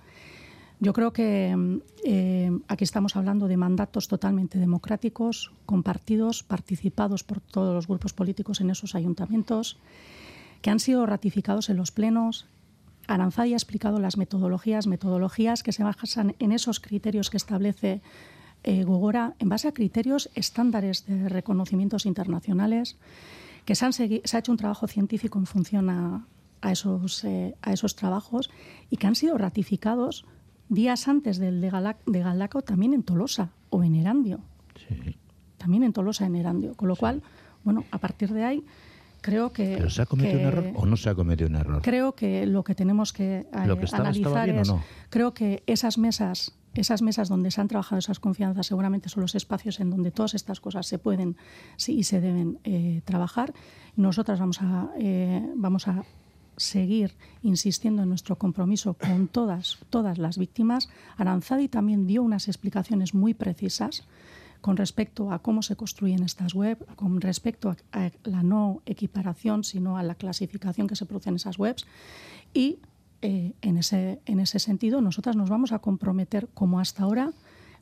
[0.82, 7.74] Yo creo que eh, aquí estamos hablando de mandatos totalmente democráticos, compartidos, participados por todos
[7.74, 9.76] los grupos políticos en esos ayuntamientos,
[10.62, 12.46] que han sido ratificados en los plenos,
[13.10, 18.02] Aranzadi ha explicado las metodologías, metodologías que se basan en esos criterios que establece
[18.62, 22.98] eh, Gogora, en base a criterios estándares de reconocimientos internacionales,
[23.64, 26.24] que se, ha hecho un trabajo científico en función a,
[26.70, 28.48] esos, eh, a esos trabajos
[28.90, 30.24] y que han sido ratificados
[30.68, 31.70] días antes del de,
[32.20, 34.40] Galdaco también en Tolosa o en Erandio.
[35.58, 36.74] También en Tolosa, en Erandio.
[36.74, 37.22] Con lo cual,
[37.64, 38.64] bueno, a partir de ahí
[39.20, 39.74] creo que...
[39.76, 41.82] ¿Pero se ha cometido un error o no se ha cometido un error?
[41.82, 44.72] Creo que lo que tenemos que, eh, analizar es...
[45.08, 49.34] Creo que esas mesas esas mesas donde se han trabajado esas confianzas seguramente son los
[49.34, 51.36] espacios en donde todas estas cosas se pueden
[51.76, 53.52] sí, y se deben eh, trabajar.
[53.96, 56.04] Nosotras vamos a, eh, vamos a
[56.56, 60.88] seguir insistiendo en nuestro compromiso con todas, todas las víctimas.
[61.16, 64.04] Aranzadi también dio unas explicaciones muy precisas
[64.60, 69.96] con respecto a cómo se construyen estas webs, con respecto a, la no equiparación, sino
[69.96, 71.86] a la clasificación que se produce en esas webs.
[72.52, 72.78] Y
[73.22, 77.32] eh, en, ese, en ese sentido, nosotras nos vamos a comprometer, como hasta ahora,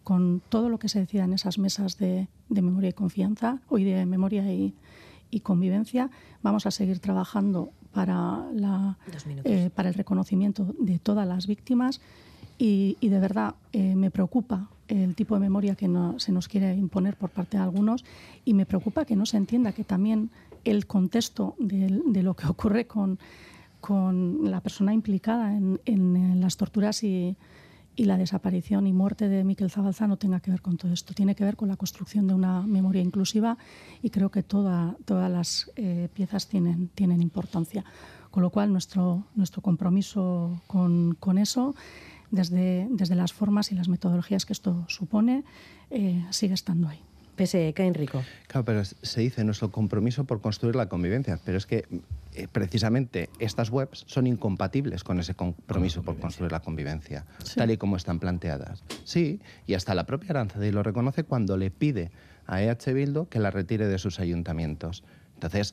[0.05, 4.07] con todo lo que se decida en esas mesas de, memoria y confianza, hoy de
[4.07, 4.75] memoria y,
[5.43, 6.11] convivencia.
[6.43, 8.99] Vamos a seguir trabajando para, la,
[9.45, 12.01] eh, para el reconocimiento de todas las víctimas
[12.57, 17.17] y, de verdad eh, me preocupa el tipo de memoria que se nos quiere imponer
[17.17, 18.05] por parte de algunos
[18.45, 20.31] y me preocupa que no se entienda que también
[20.65, 23.19] el contexto de, lo que ocurre con,
[23.81, 27.37] con la persona implicada en, las torturas y,
[27.97, 31.15] la desaparición y muerte de Miquel Zabalza no tenga que ver con todo esto.
[31.15, 33.59] Tiene que ver con la construcción de una memoria inclusiva
[34.03, 37.85] y creo que toda, todas las eh, piezas tienen, tienen importancia.
[38.31, 41.75] Con lo cual, nuestro, nuestro compromiso con, con eso
[42.31, 45.45] desde, desde las formas y las metodologías que esto supone,
[45.91, 47.01] eh, sigue estando ahí.
[47.39, 48.25] Pese, Enrico.
[48.49, 51.87] Claro, pero se dice nuestro compromiso por construir la convivencia, pero es que
[52.35, 57.77] eh, precisamente estas webs son incompatibles con ese compromiso por construir la convivencia, tal y
[57.77, 58.83] como están planteadas.
[59.05, 62.11] Sí, y hasta la propia Aranzadi lo reconoce cuando le pide
[62.49, 65.05] a EH Bildo que la retire de sus ayuntamientos.
[65.39, 65.73] Entonces,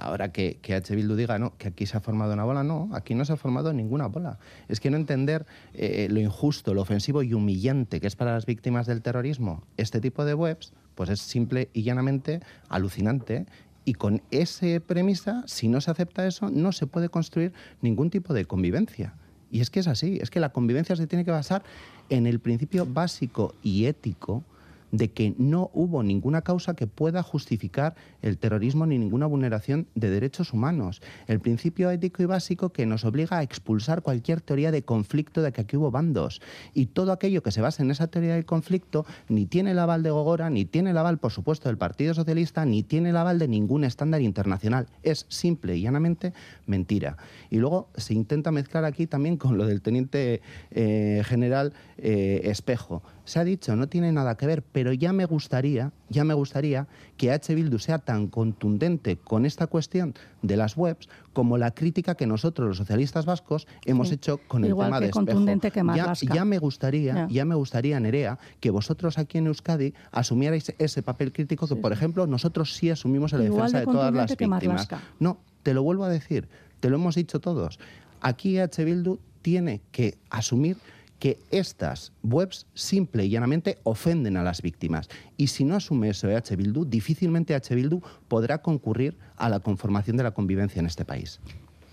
[0.00, 0.94] ahora que, que H.
[0.94, 3.36] Bildu diga no, que aquí se ha formado una bola, no, aquí no se ha
[3.36, 4.38] formado ninguna bola.
[4.68, 8.44] Es que no entender eh, lo injusto, lo ofensivo y humillante que es para las
[8.44, 13.46] víctimas del terrorismo este tipo de webs, pues es simple y llanamente alucinante.
[13.86, 18.34] Y con esa premisa, si no se acepta eso, no se puede construir ningún tipo
[18.34, 19.14] de convivencia.
[19.50, 21.62] Y es que es así, es que la convivencia se tiene que basar
[22.10, 24.44] en el principio básico y ético
[24.92, 30.10] de que no hubo ninguna causa que pueda justificar el terrorismo ni ninguna vulneración de
[30.10, 31.02] derechos humanos.
[31.26, 35.52] El principio ético y básico que nos obliga a expulsar cualquier teoría de conflicto de
[35.52, 36.40] que aquí hubo bandos.
[36.74, 40.02] Y todo aquello que se basa en esa teoría del conflicto ni tiene el aval
[40.02, 43.38] de Gogora, ni tiene el aval, por supuesto, del Partido Socialista, ni tiene el aval
[43.38, 44.86] de ningún estándar internacional.
[45.02, 46.32] Es simple y llanamente
[46.66, 47.16] mentira.
[47.50, 53.02] Y luego se intenta mezclar aquí también con lo del teniente eh, general eh, Espejo
[53.30, 56.88] se ha dicho, no tiene nada que ver, pero ya me gustaría, ya me gustaría
[57.16, 57.54] que H.
[57.54, 62.66] Bildu sea tan contundente con esta cuestión de las webs como la crítica que nosotros,
[62.66, 65.92] los socialistas vascos, hemos hecho con el tema de contundente espejo.
[65.92, 67.44] Que ya, ya, me gustaría, ya.
[67.44, 72.26] me gustaría, Nerea, que vosotros aquí en Euskadi asumierais ese papel crítico que, por ejemplo,
[72.26, 74.88] nosotros sí asumimos en la defensa de, todas las víctimas.
[75.20, 76.48] No, te lo vuelvo a decir,
[76.80, 77.78] te lo hemos dicho todos.
[78.20, 78.84] Aquí H.
[78.84, 80.76] Bildu tiene que asumir
[81.20, 85.08] que estas webs simple y llanamente ofenden a las víctimas.
[85.36, 86.56] Y si no asume eso H.
[86.56, 87.74] Bildu, difícilmente H.
[87.74, 91.38] Bildu podrá concurrir a la conformación de la convivencia en este país.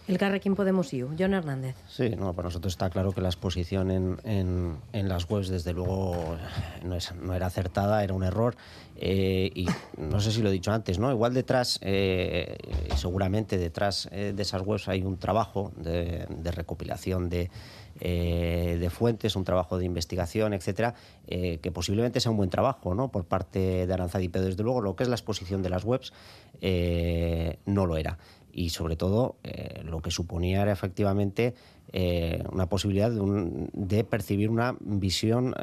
[0.08, 1.76] El Carrequín Podemos IU, John Hernández.
[1.90, 6.38] Sí, no, para nosotros está claro que la exposición en, en, las webs, desde luego,
[6.86, 8.56] no, es, no, era acertada, era un error.
[8.96, 9.68] Eh, y
[9.98, 11.12] no sé si lo he dicho antes, ¿no?
[11.12, 12.58] Igual detrás, eh,
[12.96, 17.50] seguramente detrás eh, de esas webs hay un trabajo de recopilación de
[18.00, 20.94] eh, de fuentes, un trabajo de investigación, etcétera,
[21.26, 23.10] que posiblemente sea un buen trabajo ¿no?
[23.10, 26.14] por parte de Aranzadi, pero desde luego lo que es la exposición de las webs
[27.66, 28.18] no lo era.
[28.58, 29.36] Y sobre todo
[29.84, 31.54] lo que suponía era efectivamente
[32.52, 35.54] una posibilidad de, percibir una visión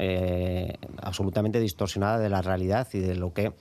[1.03, 3.53] absolutamente distorsionada de la realidad y de lo que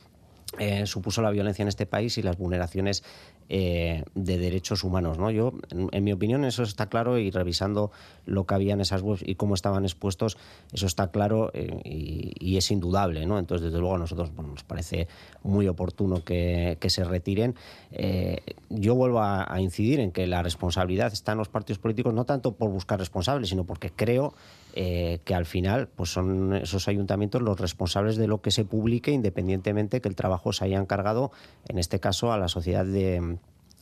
[0.86, 3.04] supuso la violencia en este país y las vulneraciones
[3.50, 5.18] eh, de derechos humanos.
[5.18, 5.32] ¿no?
[5.32, 7.92] Yo, en, mi opinión, eso está claro y revisando
[8.26, 10.38] lo que había en esas webs y cómo estaban expuestos,
[10.72, 13.26] eso está claro eh, y, es indudable.
[13.26, 13.40] ¿no?
[13.40, 15.08] Entonces, desde luego, a nosotros nos parece
[15.44, 17.56] muy oportuno que, se retiren.
[17.92, 22.14] Eh, yo vuelvo a, a, incidir en que la responsabilidad está en los partidos políticos,
[22.14, 24.36] no tanto por buscar responsables, sino porque creo
[24.74, 30.02] que al final pues son esos ayuntamientos los responsables de lo que se publique, independientemente
[30.02, 31.32] que el trabajo se haya encargado,
[31.68, 33.38] en este caso, a la sociedad de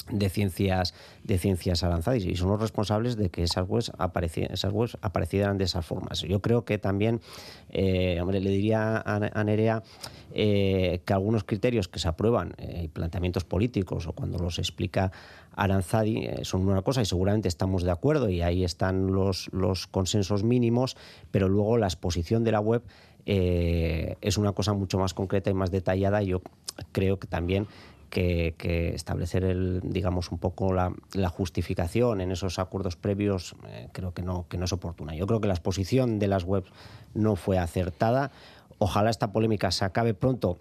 [0.10, 3.92] de ciencias de ciencias avanzadas y son los responsables de que esas webs,
[4.36, 6.22] esas webs aparecieran de esas formas.
[6.22, 7.22] Yo creo que también,
[7.70, 9.84] eh, hombre, le diría a, Nerea
[10.34, 15.12] eh, que algunos criterios que se aprueban, eh, planteamientos políticos o cuando los explica
[15.56, 19.50] Aranzadi son una cosa y seguramente estamos de acuerdo y ahí están los,
[19.92, 20.98] consensos mínimos,
[21.32, 22.84] pero luego la exposición de la web
[23.26, 26.42] es una cosa mucho más concreta y más detallada yo
[26.92, 27.68] creo que también
[28.12, 30.94] que, establecer el, digamos un poco la,
[31.30, 35.16] justificación en esos acuerdos previos eh, creo que no, que no es oportuna.
[35.16, 36.70] Yo creo que la exposición de las webs
[37.14, 38.32] no fue acertada.
[38.78, 40.60] Ojalá esta polémica se acabe pronto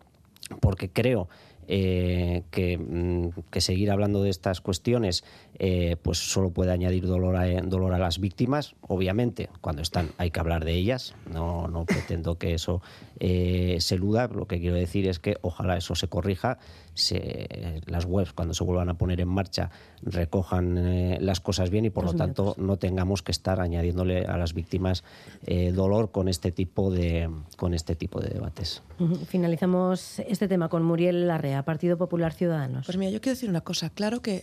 [0.61, 1.29] porque creo
[1.73, 5.23] eh, que, mm, que, seguir hablando de estas cuestiones
[5.61, 8.75] eh, pues solo puede añadir dolor a, dolor a las víctimas.
[8.81, 11.15] Obviamente, cuando están hay que hablar de ellas.
[11.33, 12.83] No, no pretendo que eso
[13.21, 14.27] eh, se eluda.
[14.27, 16.59] Lo que quiero decir es que ojalá eso se corrija
[16.95, 19.71] se, las webs cuando se vuelvan a poner en marcha
[20.03, 24.37] recojan eh, las cosas bien y por lo tanto no tengamos que estar añadiéndole a
[24.37, 25.05] las víctimas
[25.47, 28.83] eh, dolor con este tipo de con este tipo de debates.
[29.27, 32.87] Finalizamos este tema con Muriel Larrea, Partido Popular Ciudadanos.
[32.87, 34.43] Pues mira, yo quiero decir una cosa, claro que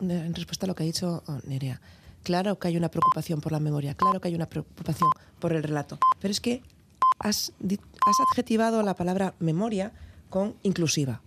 [0.00, 1.80] en respuesta a lo que ha dicho oh, Nerea,
[2.22, 5.62] claro que hay una preocupación por la memoria, claro que hay una preocupación por el
[5.62, 6.62] relato, pero es que
[7.18, 9.92] has, has adjetivado la palabra memoria
[10.28, 11.22] con inclusiva.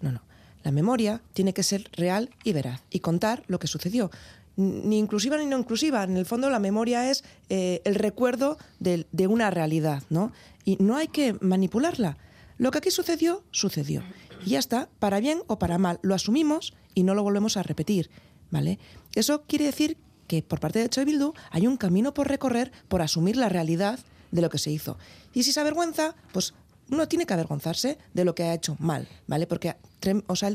[0.00, 0.22] No, no.
[0.66, 4.10] La memoria tiene que ser real y veraz y contar lo que sucedió.
[4.56, 6.02] Ni inclusiva ni no inclusiva.
[6.02, 10.32] En el fondo la memoria es eh, el recuerdo de, una realidad, ¿no?
[10.64, 12.16] Y no hay que manipularla.
[12.58, 14.02] Lo que aquí sucedió, sucedió.
[14.44, 16.00] Y ya está, para bien o para mal.
[16.02, 18.10] Lo asumimos y no lo volvemos a repetir,
[18.50, 18.80] ¿vale?
[19.14, 21.16] Eso quiere decir que por parte de Choy
[21.52, 24.00] hay un camino por recorrer por asumir la realidad
[24.32, 24.98] de lo que se hizo.
[25.32, 26.54] Y si se avergüenza, pues
[26.90, 29.46] uno tiene que avergonzarse de lo que ha hecho mal, ¿vale?
[29.46, 29.76] Porque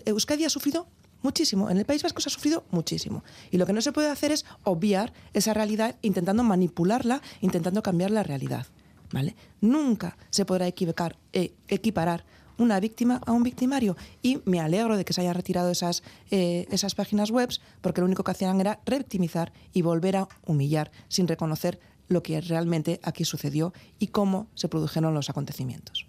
[0.06, 0.88] Euskadi ha sufrido
[1.22, 3.24] muchísimo, en el País Vasco se ha sufrido muchísimo.
[3.52, 8.12] Y lo que no se puede hacer es obviar esa realidad intentando manipularla, intentando cambiar
[8.12, 8.65] la realidad,
[9.12, 9.36] ¿vale?
[9.60, 12.26] Nunca se podrá eh, equiparar
[12.58, 13.98] una víctima a un victimario.
[14.22, 17.50] Y me alegro de que se hayan retirado esas, eh, esas páginas web
[17.82, 21.80] porque lo único que hacían era revictimizar y volver a humillar sin reconocer
[22.12, 26.08] lo que realmente aquí sucedió y cómo se produjeron los acontecimientos.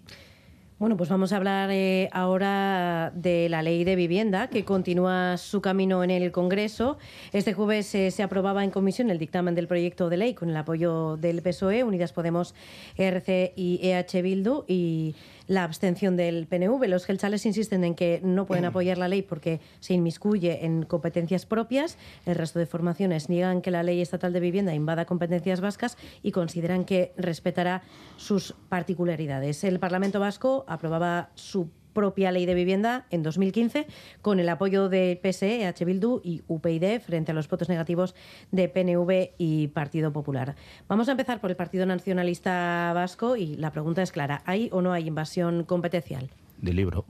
[0.79, 5.61] Bueno, pues vamos a hablar eh, ahora de la ley de vivienda que continúa su
[5.61, 6.97] camino en el Congreso.
[7.31, 10.57] Este jueves eh, se aprobaba en comisión el dictamen del proyecto de ley con el
[10.57, 12.53] apoyo del PSOE, Unidas Podemos,
[12.97, 15.15] RC y EH Bildu y
[15.47, 16.87] la abstención del PNV.
[16.87, 21.45] Los gelchales insisten en que no pueden apoyar la ley porque se inmiscuye en competencias
[21.45, 21.97] propias.
[22.25, 26.31] El resto de formaciones niegan que la ley estatal de vivienda invada competencias vascas y
[26.31, 27.83] consideran que respetará
[28.17, 29.63] sus particularidades.
[29.63, 33.87] El Parlamento vasco aprobaba su propia ley de vivienda en 2015
[34.21, 35.85] con el apoyo de PSE, H.
[35.85, 38.15] Bildu y UPyD frente a los votos negativos
[38.51, 40.55] de PNV y Partido Popular.
[40.87, 44.81] Vamos a empezar por el Partido Nacionalista Vasco y la pregunta es clara, ¿hay o
[44.81, 46.29] no hay invasión competencial?
[46.57, 47.05] De libro.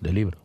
[0.00, 0.38] De libro.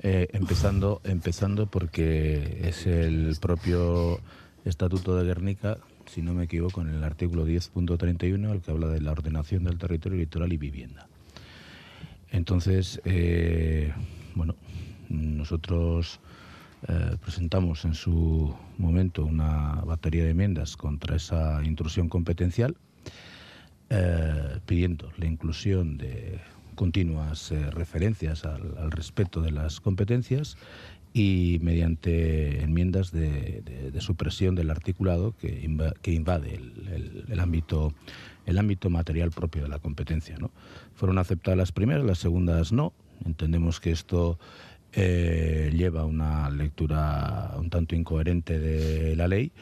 [0.00, 4.20] Eh, empezando, empezando porque es el propio
[4.64, 9.00] Estatuto de Guernica, si no me equivoco, en el artículo 10.31, el que habla de
[9.00, 11.08] la ordenación del territorio litoral y vivienda.
[12.30, 13.92] Entonces, eh,
[14.34, 14.54] bueno,
[15.08, 16.20] nosotros
[16.86, 22.76] eh, presentamos en su momento una batería de enmiendas contra esa intrusión competencial,
[23.90, 26.38] eh, pidiendo la inclusión de
[26.74, 30.56] continuas referencias al, respeto de las competencias
[31.12, 35.64] y mediante enmiendas de, supresión del articulado que,
[36.12, 36.60] invade
[37.28, 37.94] el ámbito
[38.48, 40.38] el ámbito material propio de la competencia.
[40.38, 40.50] ¿no?
[40.98, 42.92] Fueron aceptadas las primeras, las segundas no.
[43.24, 44.36] Entendemos que esto
[44.92, 49.52] eh, lleva una lectura un tanto incoherente de la ley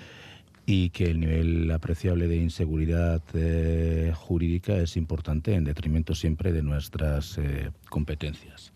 [0.65, 6.63] y que el nivel apreciable de inseguridad eh, jurídica es importante en detrimento siempre de
[6.63, 8.73] nuestras eh, competencias.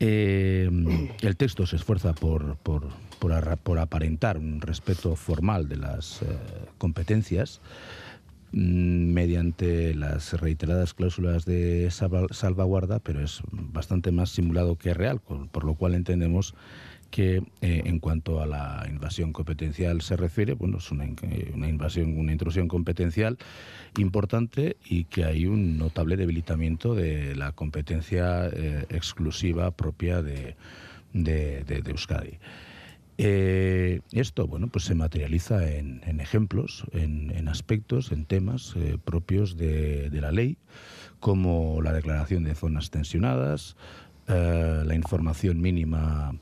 [0.00, 6.20] el texto se esfuerza por, por, por, aparentar un respeto formal de las
[6.76, 7.62] competencias,
[8.52, 15.74] mediante las reiteradas cláusulas de salvaguarda, pero es bastante más simulado que real, por lo
[15.74, 16.54] cual entendemos
[17.10, 22.32] que eh, en cuanto a la invasión competencial se refiere, bueno, es una, invasión, una
[22.32, 23.38] intrusión competencial
[23.96, 30.56] importante y que hay un notable debilitamiento de la competencia eh, exclusiva propia de,
[31.12, 32.38] de Euskadi.
[33.20, 40.08] Eh, esto, bueno, pues se materializa en, ejemplos, en, aspectos, en temas eh, propios de,
[40.12, 40.56] la ley,
[41.18, 43.76] como la declaración de zonas tensionadas,
[44.28, 46.36] eh, la información mínima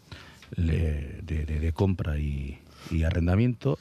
[0.54, 2.58] de, compra y,
[3.06, 3.78] arrendamiento,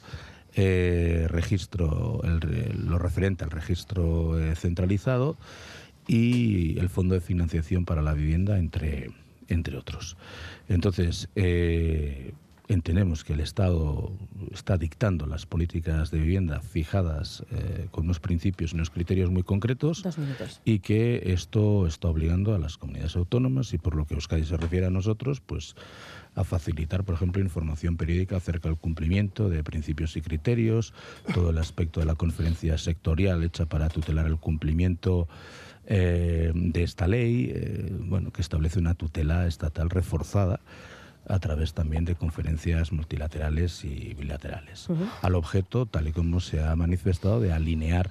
[0.54, 5.36] registro, lo referente al registro centralizado
[6.08, 9.10] y el fondo de financiación para la vivienda, entre,
[9.48, 10.16] entre otros.
[10.68, 11.28] Entonces,
[12.68, 14.12] entendemos que el Estado
[14.52, 19.42] está dictando las políticas de vivienda fijadas eh, con unos principios y unos criterios muy
[19.42, 20.02] concretos
[20.64, 24.56] y que esto está obligando a las comunidades autónomas y por lo que Euskadi se
[24.56, 25.76] refiere a nosotros, pues
[26.34, 30.92] a facilitar, por ejemplo, información periódica acerca del cumplimiento de principios y criterios,
[31.32, 35.28] todo el aspecto de la conferencia sectorial hecha para tutelar el cumplimiento
[35.86, 40.60] eh, de esta ley, eh, bueno, que establece una tutela estatal reforzada
[41.28, 44.88] a través también de conferencias multilaterales y bilaterales,
[45.22, 48.10] al objeto, tal y como se ha manifestado, de alinear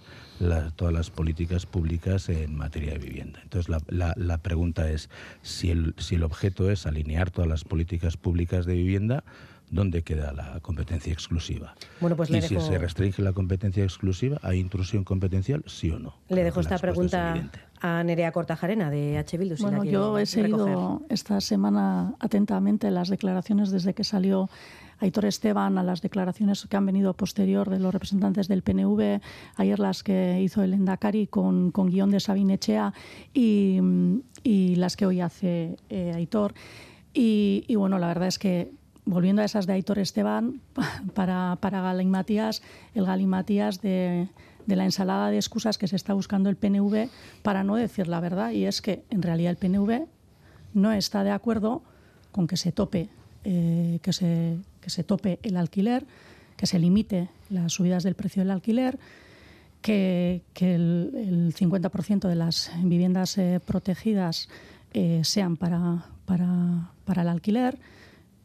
[0.75, 3.39] todas las políticas públicas en materia de vivienda.
[3.43, 5.09] Entonces, la, la, pregunta es,
[5.41, 9.23] si el, si el objeto es alinear todas las políticas públicas de vivienda,
[9.71, 11.75] ¿dónde queda la competencia exclusiva?
[12.01, 16.15] Bueno, pues y si se restringe la competencia exclusiva, ¿hay intrusión competencial, sí o no?
[16.29, 17.49] Le dejo esta pregunta
[17.81, 19.37] a Nerea Cortajarena de H.
[19.37, 19.55] Bildu.
[19.59, 24.49] bueno, yo he seguido esta semana atentamente las declaraciones desde que salió
[24.99, 29.19] Aitor Esteban a las declaraciones que han venido posterior de los representantes del PNV,
[29.57, 32.93] ayer las que hizo el Endacari con, con guion de Sabine Echea
[33.33, 33.79] y,
[34.43, 36.53] y las que hoy hace eh, Aitor.
[37.13, 38.71] Y, y bueno, la verdad es que
[39.05, 40.61] volviendo a esas de Aitor Esteban,
[41.13, 42.61] para, para Matías,
[42.93, 44.29] el Matías de,
[44.65, 47.09] de, la ensalada de excusas que se está buscando el PNV
[47.41, 50.07] para no decir la verdad, y es que en realidad el PNV
[50.73, 51.81] no está de acuerdo
[52.31, 53.09] con que se tope,
[53.43, 56.05] eh, que, se, que se tope el alquiler,
[56.57, 58.99] que se limite las subidas del precio del alquiler,
[59.81, 64.49] que, que el, 50% de las viviendas eh, protegidas
[64.93, 67.77] eh, sean para, para, para el alquiler.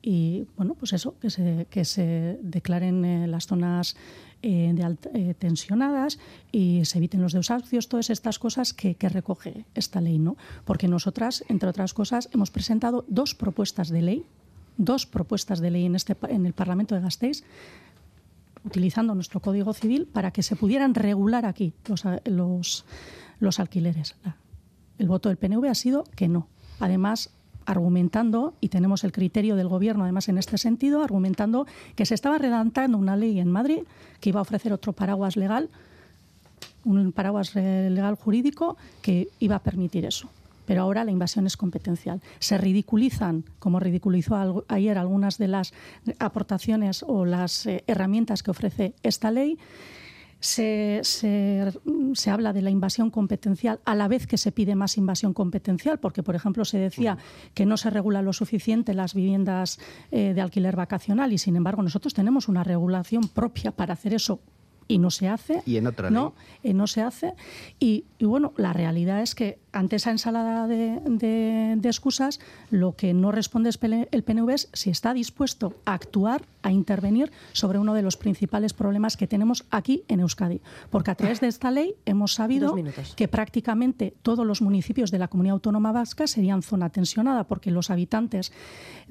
[0.02, 3.96] Y bueno, pues eso, que se, que se declaren las zonas
[4.42, 6.18] eh, de eh, tensionadas
[6.50, 10.36] y se eviten los desahucios, todas estas cosas que, recoge esta ley, ¿no?
[10.64, 14.24] Porque nosotras, entre otras cosas, hemos presentado dos propuestas de ley,
[14.78, 17.44] dos propuestas de ley en, este, en el Parlamento de Gasteiz,
[18.64, 21.74] utilizando nuestro Código Civil para que se pudieran regular aquí
[22.24, 22.84] los,
[23.40, 24.16] los alquileres.
[24.98, 26.48] El voto del PNV ha sido que no.
[26.78, 27.30] Además,
[27.66, 32.38] argumentando, y tenemos el criterio del Gobierno además en este sentido, argumentando que se estaba
[32.38, 33.80] redactando una ley en Madrid
[34.20, 35.68] que iba a ofrecer otro paraguas legal,
[36.84, 40.28] un paraguas legal jurídico que iba a permitir eso.
[40.66, 42.20] Pero ahora la invasión es competencial.
[42.38, 45.72] Se ridiculizan, como ridiculizó ayer algunas de las
[46.18, 49.58] aportaciones o las eh, herramientas que ofrece esta ley
[50.40, 55.34] se, se, habla de la invasión competencial a la vez que se pide más invasión
[55.34, 57.18] competencial, porque, por ejemplo, se decía
[57.54, 59.78] que no se regula lo suficiente las viviendas
[60.10, 64.40] eh, de alquiler vacacional y, sin embargo, nosotros tenemos una regulación propia para hacer eso
[64.90, 65.62] y no se hace.
[65.66, 67.34] Y en otra no, eh, no se hace.
[67.78, 72.40] Y, y, bueno, la realidad es que ante esa ensalada de, de, excusas,
[72.70, 73.70] lo que no responde
[74.10, 78.72] el PNV es si está dispuesto a actuar, a intervenir sobre uno de los principales
[78.72, 80.60] problemas que tenemos aquí en Euskadi.
[80.90, 82.74] Porque a través de esta ley hemos sabido
[83.16, 87.90] que prácticamente todos los municipios de la comunidad autónoma vasca serían zona tensionada, porque los
[87.90, 88.52] habitantes,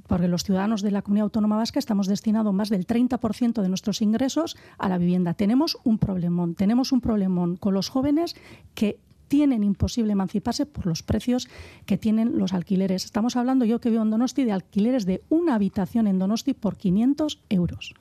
[0.08, 4.02] porque los ciudadanos de la comunidad autónoma vasca estamos destinados más del 30% de nuestros
[4.02, 5.34] ingresos a la vivienda.
[5.34, 8.36] Tenemos un problemón, tenemos un problemón con los jóvenes
[8.76, 9.00] que
[9.30, 11.48] tienen imposible emanciparse por los precios
[11.86, 13.06] que tienen los alquileres.
[13.06, 16.76] Estamos hablando, yo que vivo en Donosti, de alquileres de una habitación en Donosti por
[16.76, 17.94] 500 euros.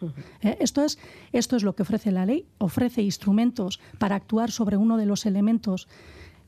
[0.42, 0.98] Eh, esto, es,
[1.32, 5.26] esto es lo que ofrece la ley, ofrece instrumentos para actuar sobre uno de los
[5.26, 5.86] elementos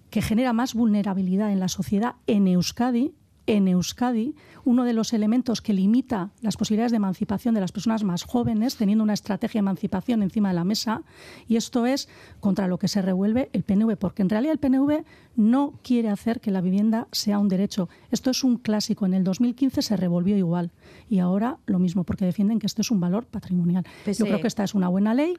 [0.09, 3.14] que genera más vulnerabilidad en la sociedad en Euskadi,
[3.57, 8.05] en Euskadi, uno de los elementos que limita las posibilidades de emancipación de las personas
[8.05, 11.03] más jóvenes, teniendo una estrategia de emancipación encima de la mesa,
[11.48, 15.05] y esto es contra lo que se revuelve el PNV, porque en realidad el PNV
[15.34, 17.88] no quiere hacer que la vivienda sea un derecho.
[18.12, 19.05] Esto es un clásico.
[19.05, 20.70] En el 2015 se revolvió igual
[21.09, 23.84] y ahora lo mismo, porque defienden que esto es un valor patrimonial.
[24.07, 25.36] Yo creo que esta es una buena ley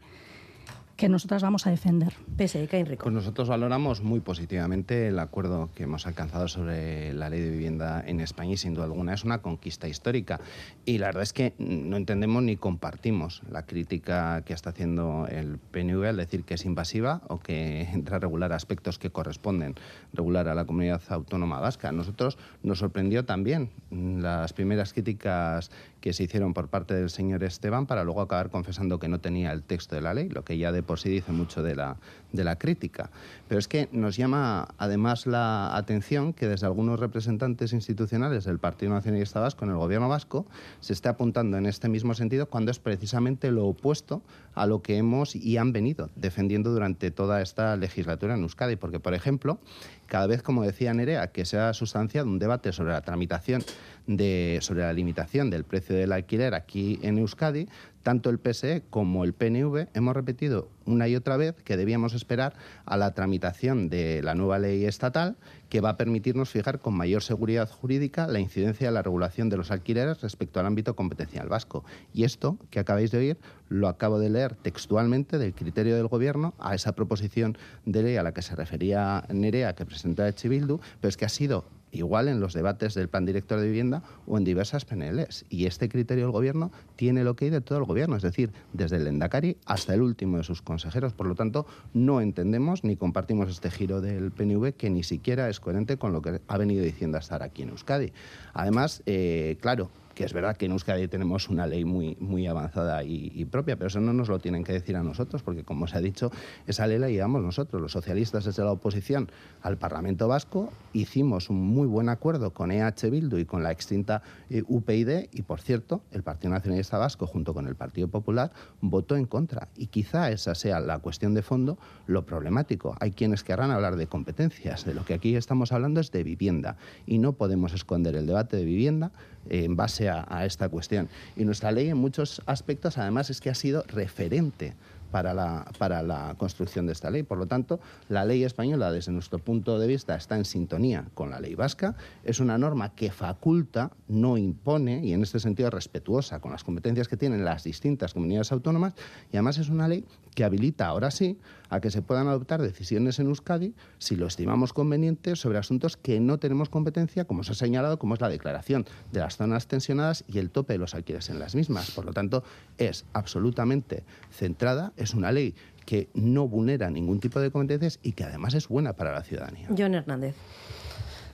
[1.02, 2.14] que nosotras vamos a defender.
[2.38, 3.06] Pese, Enrico.
[3.06, 8.04] Pues nosotros valoramos muy positivamente el acuerdo que hemos alcanzado sobre la ley de vivienda
[8.06, 10.39] en España y sin duda alguna es una conquista histórica.
[10.86, 15.58] Y la verdad es que no entendemos ni compartimos la crítica que está haciendo el
[15.58, 19.74] PNV al decir que es invasiva o que entra a regular aspectos que corresponden
[20.14, 21.91] regular a la comunidad autónoma vasca.
[21.91, 27.88] nosotros nos sorprendió también las primeras críticas que se hicieron por parte del señor Esteban
[27.88, 30.72] para luego acabar confesando que no tenía el texto de la ley, lo que ya
[30.72, 31.96] de por sí dice mucho de la,
[32.34, 33.12] de la crítica.
[33.48, 38.92] Pero es que nos llama además la atención que desde algunos representantes institucionales del Partido
[38.92, 40.46] Nacionalista Vasco en el Gobierno vasco
[40.82, 44.22] se esté apuntando en este mismo sentido cuando es precisamente lo opuesto
[44.54, 48.76] a lo que hemos y han venido defendiendo durante toda esta legislatura en Euskadi.
[48.76, 49.60] Porque, por ejemplo,
[50.08, 53.64] cada vez, como decía Nerea, que se ha sustanciado un debate sobre la tramitación
[54.08, 57.70] de, sobre la limitación del precio del alquiler aquí en Euskadi,
[58.04, 62.54] tanto el PSE como el PNV hemos repetido una y otra vez que debíamos esperar
[62.86, 65.38] a la tramitación de la nueva ley estatal
[65.70, 69.58] que va a permitirnos fijar con mayor seguridad jurídica la incidencia de la regulación de
[69.58, 71.86] los alquileres respecto al ámbito competencial vasco.
[72.14, 73.38] Y esto que acabáis de oír
[73.70, 78.24] lo acabo de leer textualmente del criterio del Gobierno a esa proposición de ley a
[78.24, 82.39] la que se refería Nerea que presenta Echibildu, pero es que ha sido igual en
[82.39, 85.46] los debates del plan director de vivienda o en diversas PNLs.
[85.50, 88.52] Y este criterio del Gobierno tiene lo que hay de todo el Gobierno, es decir,
[88.74, 91.14] desde el Endacari hasta el último de sus consejeros.
[91.14, 95.60] Por lo tanto, no entendemos ni compartimos este giro del PNV que ni siquiera es
[95.60, 98.14] coherente con lo que ha venido diciendo hasta ahora aquí en Euskadi.
[98.54, 99.89] Además, eh, claro,
[100.24, 104.00] es verdad que en Euskadi tenemos una ley muy, muy avanzada y, propia, pero eso
[104.00, 106.32] no nos lo tienen que decir a nosotros, porque como se ha dicho,
[106.68, 111.62] esa ley la llevamos nosotros, los socialistas desde la oposición al Parlamento Vasco, hicimos un
[111.62, 116.02] muy buen acuerdo con EH Bildu y con la extinta eh, UPyD, y por cierto,
[116.12, 118.52] el Partido Nacionalista Vasco, junto con el Partido Popular,
[118.82, 119.70] votó en contra.
[119.76, 122.96] Y quizá esa sea la cuestión de fondo, lo problemático.
[123.00, 126.78] Hay quienes querrán hablar de competencias, de lo que aquí estamos hablando es de vivienda,
[127.06, 129.12] y no podemos esconder el debate de vivienda
[129.50, 131.10] en base a, esta cuestión.
[131.36, 134.74] Y nuestra ley en muchos aspectos además es que ha sido referente
[135.12, 137.24] para la, para la construcción de esta ley.
[137.24, 141.30] Por lo tanto, la ley española, desde nuestro punto de vista, está en sintonía con
[141.30, 141.96] la ley vasca.
[142.24, 146.64] Es una norma que faculta, no impone, y en este sentido es respetuosa con las
[146.64, 148.94] competencias que tienen las distintas comunidades autónomas.
[149.32, 151.38] Y además es una ley que habilita ahora sí
[151.72, 156.20] a que se puedan adoptar decisiones en Euskadi, si lo estimamos conveniente, sobre asuntos que
[156.20, 160.26] no tenemos competencia, como se ha señalado, como es la declaración de las zonas tensionadas
[160.28, 161.90] y el tope de los alquileres en las mismas.
[161.92, 162.44] Por lo tanto,
[162.78, 165.56] es absolutamente centrada, es una ley
[165.86, 169.70] que no vulnera ningún tipo de competencias y que además es buena para la ciudadanía.
[169.76, 170.36] John Hernández.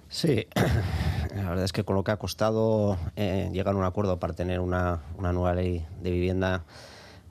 [0.07, 0.47] Sí,
[1.35, 4.33] la verdad es que con lo que ha costado eh, llegar a un acuerdo para
[4.33, 6.63] tener una, una nueva ley de vivienda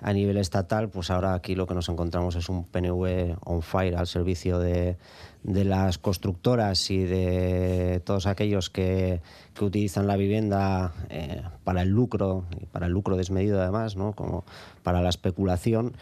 [0.00, 3.96] a nivel estatal, pues ahora aquí lo que nos encontramos es un PNV on fire
[3.96, 4.96] al servicio de,
[5.42, 9.20] de las constructoras y de todos aquellos que,
[9.54, 14.12] que utilizan la vivienda eh, para el lucro, y para el lucro desmedido además, ¿no?
[14.12, 14.44] como
[14.82, 15.96] para la especulación,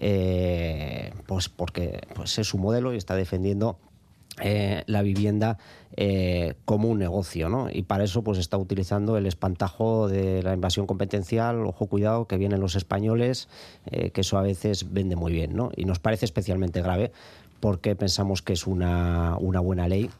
[0.00, 3.78] eh, pues porque pues es su modelo y está defendiendo
[4.40, 5.56] eh, la vivienda
[5.96, 7.68] eh, como un negocio, ¿no?
[7.72, 12.36] Y para eso pues está utilizando el espantajo de la invasión competencial, ojo cuidado, que
[12.36, 13.48] vienen los españoles,
[13.86, 15.70] eh, que eso a veces vende muy bien, ¿no?
[15.74, 17.12] Y nos parece especialmente grave
[17.60, 20.10] porque pensamos que es una, una buena ley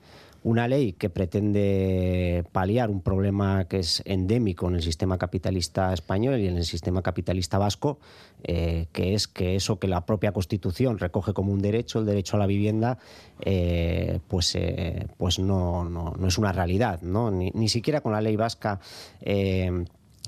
[0.43, 6.41] una ley que pretende paliar un problema que es endémico en el sistema capitalista español
[6.41, 7.99] y en el sistema capitalista vasco,
[8.45, 12.37] eh, que es que eso que la propia Constitución recoge como un derecho, el derecho
[12.37, 12.99] a la vivienda,
[13.41, 17.01] eh, pues, eh, pues no, no, no, es una realidad.
[17.03, 17.31] ¿no?
[17.31, 18.81] Ni, ni siquiera con la ley vasca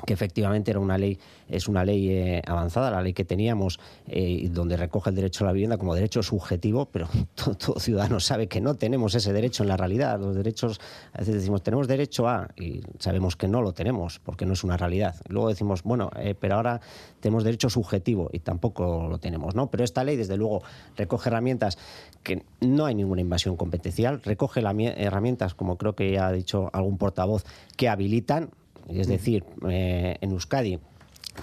[0.06, 1.18] que efectivamente era una ley
[1.48, 5.48] es una ley eh, avanzada la ley que teníamos eh, donde recoge el derecho a
[5.48, 9.68] la vivienda como derecho subjetivo pero todo, ciudadano sabe que no tenemos ese derecho en
[9.68, 10.18] la realidad.
[10.20, 10.80] Los derechos
[11.12, 14.64] a veces decimos tenemos derecho a y sabemos que no lo tenemos porque no es
[14.64, 15.16] una realidad.
[15.28, 16.80] Luego decimos bueno eh, pero ahora
[17.20, 20.62] tenemos derecho subjetivo y tampoco lo tenemos no pero esta ley desde luego
[20.96, 21.78] recoge herramientas
[22.22, 26.98] que no hay ninguna invasión competencial recoge herramientas como creo que ya ha dicho algún
[26.98, 27.44] portavoz
[27.76, 28.50] que habilitan
[28.88, 30.78] es decir, eh, en Euskadi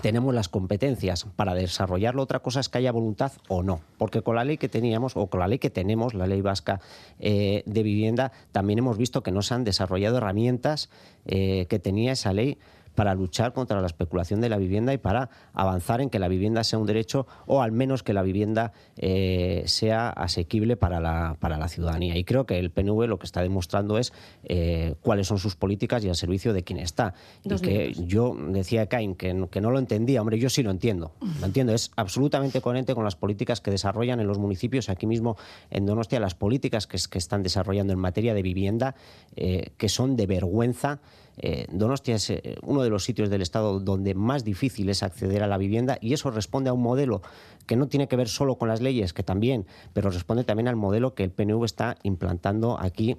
[0.02, 2.22] tenemos las competencias para desarrollarlo.
[2.22, 3.82] Otra cosa es que haya voluntad o no.
[3.98, 6.82] Porque con la ley que teníamos, o con la ley que tenemos, la ley vasca
[7.20, 10.90] eh, de vivienda, también hemos visto que no se han desarrollado herramientas
[11.26, 12.58] eh, que tenía esa ley
[12.96, 16.64] para luchar contra la especulación de la vivienda y para avanzar en que la vivienda
[16.64, 21.58] sea un derecho o al menos que la vivienda eh, sea asequible para la, para
[21.58, 22.18] la ciudadanía.
[22.18, 26.04] Y creo que el PNV lo que está demostrando es eh, cuáles son sus políticas
[26.04, 27.14] y al servicio de quien está.
[27.44, 30.22] y que yo decía Cain que, que no lo entendía.
[30.22, 31.14] Hombre, yo sí lo entiendo.
[31.40, 31.74] Lo entiendo.
[31.74, 35.38] Es absolutamente coherente con las políticas que desarrollan en los municipios, aquí mismo
[35.70, 38.96] en Donostia, las políticas que, que están desarrollando en materia de vivienda,
[39.36, 41.00] eh, que son de vergüenza.
[41.38, 45.44] Eh, Donostia es eh, uno de los sitios del Estado donde más difícil es acceder
[45.44, 47.22] a la vivienda y eso responde a un modelo
[47.66, 50.76] que no tiene que ver solo con las leyes, que también, pero responde también al
[50.76, 53.18] modelo que el PNV está implantando aquí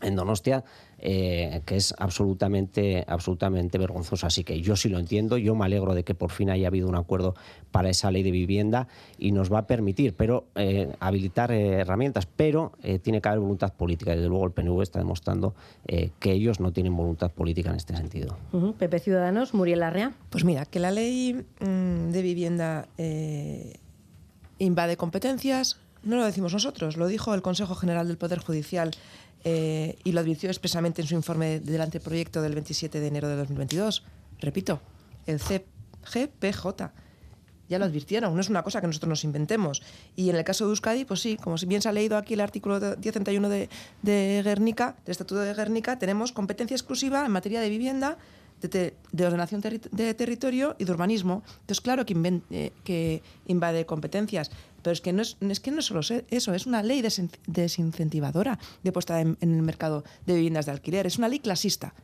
[0.00, 0.64] en Donostia,
[1.00, 4.26] eh, que es absolutamente, absolutamente vergonzoso.
[4.26, 6.88] Así que yo sí lo entiendo, yo me alegro de que por fin haya habido
[6.88, 7.34] un acuerdo
[7.70, 8.88] para esa ley de vivienda
[9.18, 12.72] y nos va a permitir pero eh, habilitar eh, herramientas, pero
[13.02, 14.12] tiene que haber voluntad política.
[14.14, 15.54] Desde luego el PNV está demostrando
[15.86, 18.36] que ellos no tienen voluntad política en este sentido.
[18.78, 20.12] Pepe Ciudadanos, Muriel Larrea.
[20.30, 22.88] Pues mira, que la ley mm, de vivienda
[24.58, 28.92] invade competencias, no lo decimos nosotros, lo dijo el Consejo General del Poder Judicial
[29.44, 33.36] eh, y lo advirtió expresamente en su informe del anteproyecto del 27 de enero de
[33.36, 34.04] 2022.
[34.40, 34.80] Repito,
[35.26, 36.92] el CGPJ.
[37.68, 39.82] Ya lo advirtieron, no es una cosa que nosotros nos inventemos.
[40.16, 42.40] Y en el caso de Euskadi, pues sí, como bien se ha leído aquí el
[42.40, 43.68] artículo 1031 de,
[44.00, 48.16] de Guernica, del Estatuto de Guernica, tenemos competencia exclusiva en materia de vivienda,
[48.60, 51.42] de, ordenación de territorio y de urbanismo.
[51.60, 52.14] Entonces, claro que,
[52.50, 54.50] eh, que invade competencias,
[54.82, 57.02] pero es que no es, es, que no solo eso, es una ley
[57.46, 61.94] desincentivadora de puesta en, el mercado de viviendas de alquiler, es una ley clasista.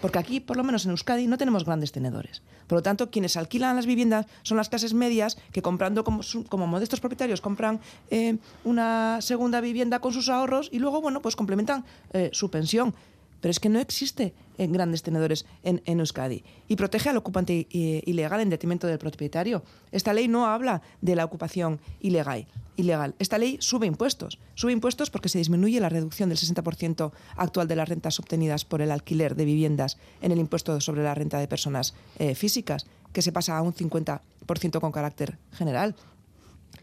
[0.00, 2.42] Porque aquí, por lo menos en Euskadi, no tenemos grandes tenedores.
[2.66, 6.66] Por lo tanto, quienes alquilan las viviendas son las clases medias que comprando como, como
[6.66, 7.80] modestos propietarios compran
[8.10, 12.96] eh, una segunda vivienda con sus ahorros y luego, bueno, pues complementan eh, su pensión
[13.42, 18.40] pero es que no existe en grandes tenedores en, Euskadi y protege al ocupante ilegal
[18.40, 19.64] en detrimento del propietario.
[19.90, 22.46] Esta ley no habla de la ocupación ilegal.
[22.76, 23.14] Ilegal.
[23.18, 24.38] Esta ley sube impuestos.
[24.54, 28.80] Sube impuestos porque se disminuye la reducción del 60% actual de las rentas obtenidas por
[28.80, 33.22] el alquiler de viviendas en el impuesto sobre la renta de personas eh, físicas, que
[33.22, 35.96] se pasa a un 50% con carácter general.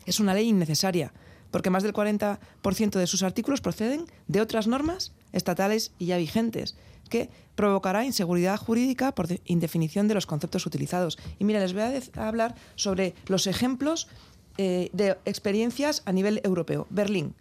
[0.06, 1.14] Es una ley innecesaria
[1.52, 2.40] porque más del 40%
[2.92, 6.76] de sus artículos proceden de otras normas estatales y ya vigentes,
[7.10, 11.18] que provocará inseguridad jurídica por indefinición de los conceptos utilizados.
[11.40, 14.08] Y mira, les voy a hablar sobre los ejemplos
[14.58, 16.88] eh, de experiencias a nivel europeo.
[16.90, 17.36] Berlín.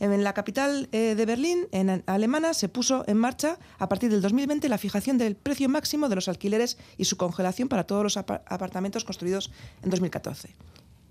[0.00, 4.22] En la capital eh, de Berlín, en alemana, se puso en marcha a partir del
[4.22, 8.16] 2020 la fijación del precio máximo de los alquileres y su congelación para todos los
[8.16, 9.50] apartamentos construidos
[9.82, 10.50] en 2014.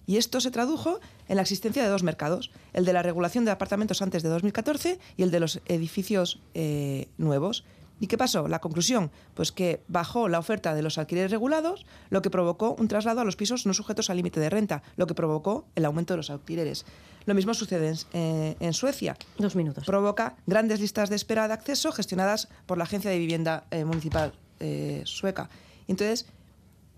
[0.08, 3.52] Y esto se tradujo en la existencia de dos mercados, el de la regulación de
[3.52, 7.66] apartamentos antes de 2014 y el de los edificios eh, nuevos.
[8.00, 8.48] ¿Y qué pasó?
[8.48, 12.88] La conclusión, pues que bajó la oferta de los alquileres regulados, lo que provocó un
[12.88, 16.14] traslado a los pisos no sujetos al límite de renta, lo que provocó el aumento
[16.14, 16.86] de los alquileres.
[17.26, 19.18] Lo mismo sucede en, eh, Suecia.
[19.38, 19.84] Dos minutos.
[19.86, 24.34] Provoca grandes listas de espera de acceso gestionadas por la Agencia de Vivienda eh, Municipal
[25.04, 25.50] sueca.
[25.88, 26.26] Entonces,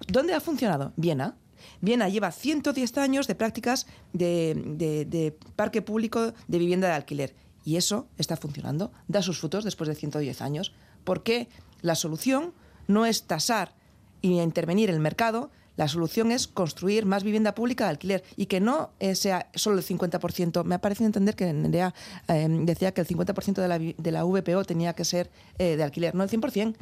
[0.07, 0.93] ¿dónde ha funcionado?
[0.95, 1.35] Viena.
[1.81, 7.35] Viena lleva 110 años de prácticas de, parque público de vivienda de alquiler.
[7.65, 11.49] Y eso está funcionando, da sus frutos después de 110 años, porque
[11.81, 12.53] la solución
[12.87, 13.75] no es tasar
[14.21, 18.23] y intervenir en el mercado, la solución es construir más vivienda pública de alquiler.
[18.35, 20.65] Y que no eh, sea solo el 50%.
[20.65, 21.93] Me ha parecido entender que Nerea
[22.27, 25.83] eh, decía que el 50% de la, de la VPO tenía que ser eh, de
[25.83, 26.75] alquiler, no el 100%,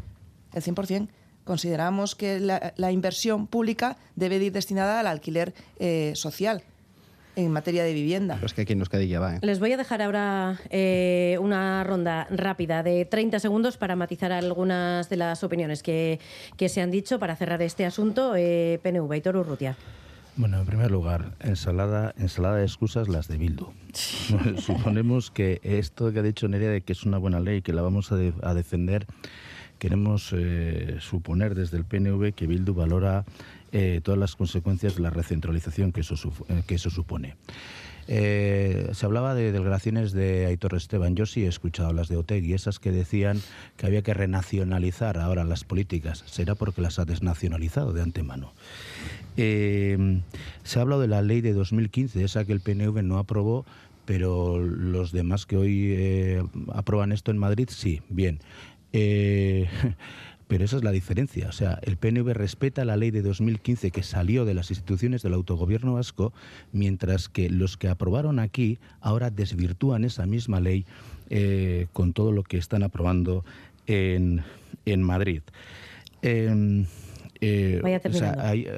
[0.53, 1.09] el 100%
[1.47, 6.63] consideramos que la, inversión pública debe ir destinada al alquiler eh, social
[7.35, 8.39] en materia de vivienda.
[8.43, 9.35] es que aquí nos ya va.
[9.35, 9.39] ¿eh?
[9.41, 15.07] Les voy a dejar ahora eh, una ronda rápida de 30 segundos para matizar algunas
[15.09, 16.19] de las opiniones que,
[16.67, 18.33] se han dicho para cerrar este asunto.
[18.33, 19.77] PNV, y Urrutia.
[20.35, 23.71] Bueno, en primer lugar, ensalada, ensalada de excusas las de Bildu.
[24.59, 27.81] Suponemos que esto que ha dicho Nerea de que es una buena ley, que la
[27.81, 29.07] vamos a defender
[29.77, 33.25] queremos eh, suponer desde el PNV que Bildu valora
[33.71, 36.15] eh, todas las consecuencias de la recentralización que eso,
[36.49, 37.35] eh, supone.
[38.07, 41.15] se hablaba de delegaciones de Aitor Esteban.
[41.15, 43.41] Yo sí he escuchado las de Otegui, esas que decían
[43.75, 46.23] que había que renacionalizar ahora las políticas.
[46.25, 48.53] Será porque las ha desnacionalizado de antemano.
[49.35, 53.65] se ha hablado de la ley de 2015, esa que el PNV no aprobó,
[54.05, 56.41] pero los demás que hoy
[56.73, 58.39] aprueban esto en Madrid, sí, bien.
[58.93, 59.67] Eh,
[60.47, 61.47] pero esa es la diferencia.
[61.49, 65.33] O sea, el PNV respeta la ley de 2015 que salió de las instituciones del
[65.33, 66.33] autogobierno vasco,
[66.71, 70.85] mientras que los que aprobaron aquí ahora desvirtúan esa misma ley
[71.29, 73.43] eh, con todo lo que están aprobando
[73.87, 74.43] en,
[74.85, 75.41] en Madrid.
[76.21, 76.85] Em,
[77.41, 77.81] eh,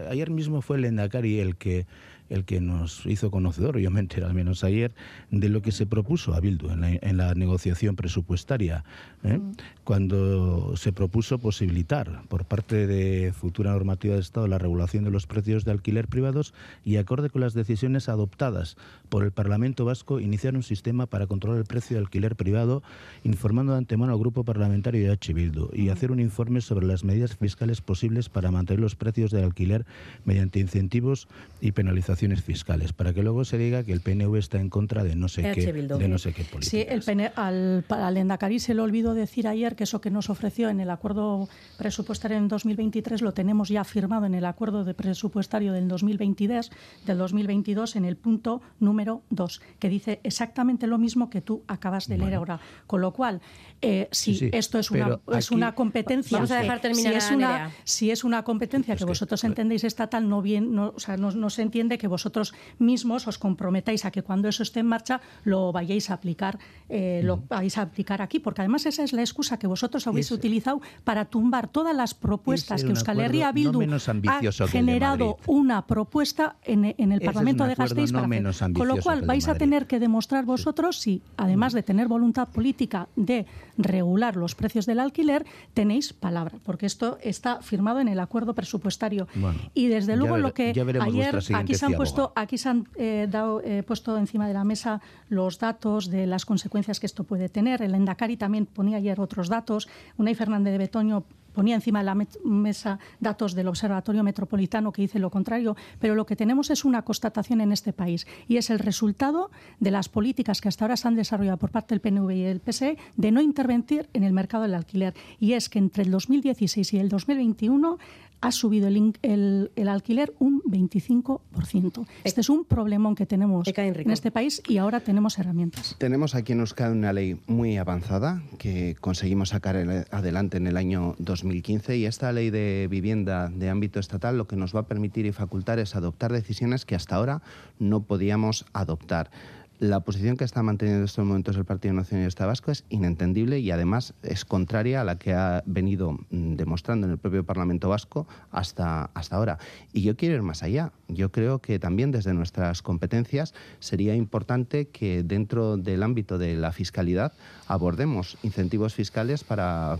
[0.09, 1.85] ayer mismo fue el Endacari el que
[2.29, 4.91] el que nos hizo conocedor, yo me enteré al menos ayer,
[5.31, 8.83] de lo que se propuso a Bildu en la, negociación presupuestaria,
[9.23, 9.37] ¿eh?
[9.37, 9.51] mm.
[9.83, 15.27] cuando se propuso posibilitar por parte de futura normativa de Estado la regulación de los
[15.27, 16.53] precios de alquiler privados
[16.83, 18.77] y acorde con las decisiones adoptadas
[19.09, 22.83] por el Parlamento Vasco, iniciar un sistema para controlar el precio de alquiler privado,
[23.23, 25.33] informando de antemano al grupo parlamentario de H.
[25.33, 29.43] Bildu y hacer un informe sobre las medidas fiscales posibles para mantener los precios del
[29.43, 29.85] alquiler
[30.25, 31.27] mediante incentivos
[31.59, 35.15] y penalizaciones fiscales, para que luego se diga que el PNV está en contra de
[35.15, 36.69] no sé, qué, de no sé qué políticas.
[36.69, 40.29] Sí, el PN, al, al Endacari se le olvidó decir ayer que eso que nos
[40.29, 44.93] ofreció en el acuerdo presupuestario en 2023 lo tenemos ya firmado en el acuerdo de
[44.93, 46.71] presupuestario del 2022,
[47.05, 52.07] del 2022 en el punto número 2, que dice exactamente lo mismo que tú acabas
[52.07, 52.59] de leer ahora.
[52.87, 53.41] Con lo cual,
[53.81, 56.37] eh, si esto es una, es una competencia...
[56.37, 60.27] Vamos a dejar terminar si es una, si es una competencia que vosotros entendéis estatal,
[60.27, 64.11] no, bien, no, o sea, no, no se entiende que vosotros mismos os comprometáis a
[64.11, 68.21] que cuando eso esté en marcha lo vayáis a aplicar, eh, lo vais a aplicar
[68.21, 72.13] aquí, porque además esa es la excusa que vosotros habéis utilizado para tumbar todas las
[72.13, 73.81] propuestas que Euskal Herria Bildu
[74.27, 79.01] ha generado una propuesta en, en el Ese Parlamento de Gasteiz no para menos lo
[79.01, 83.45] cual vais a tener que demostrar vosotros si, además de tener voluntad política de
[83.77, 89.27] regular los precios del alquiler, tenéis palabra, porque esto está firmado en el acuerdo presupuestario.
[89.35, 92.87] Bueno, y desde luego vere- lo que ayer aquí se han puesto, aquí se han
[92.95, 97.23] eh, dado, eh, puesto encima de la mesa los datos de las consecuencias que esto
[97.23, 97.81] puede tener.
[97.81, 99.87] El Endacari también ponía ayer otros datos.
[100.17, 101.23] Unai Fernández de Betoño
[101.53, 106.25] ponía encima de la mesa datos del Observatorio Metropolitano que dice lo contrario, pero lo
[106.25, 110.61] que tenemos es una constatación en este país y es el resultado de las políticas
[110.61, 113.41] que hasta ahora se han desarrollado por parte del PNV y el PSE de no
[113.41, 115.13] intervenir en el mercado del alquiler.
[115.39, 117.97] Y es que entre el 2016 y el 2021
[118.41, 122.05] ha subido el, in- el- el alquiler un 25%.
[122.23, 125.95] Este es un problemón que tenemos en este país y ahora tenemos herramientas.
[125.97, 130.77] Tenemos aquí en Euskadi una ley muy avanzada que conseguimos sacar el- adelante en el
[130.77, 134.87] año 2015 y esta ley de vivienda de ámbito estatal lo que nos va a
[134.87, 137.41] permitir y facultar es adoptar decisiones que hasta ahora
[137.77, 139.31] no podíamos adoptar.
[139.79, 143.71] La posición que está manteniendo en estos momentos el Partido Nacionalista Vasco es inentendible y
[143.71, 148.27] además es contraria a la que ha venido mm, demostrando en el propio Parlamento Vasco
[148.51, 149.57] hasta, hasta ahora.
[149.93, 150.91] Y yo quiero ir más allá.
[151.07, 156.73] Yo creo que también desde nuestras competencias sería importante que dentro del ámbito de la
[156.73, 157.31] fiscalidad
[157.65, 159.97] abordemos incentivos fiscales para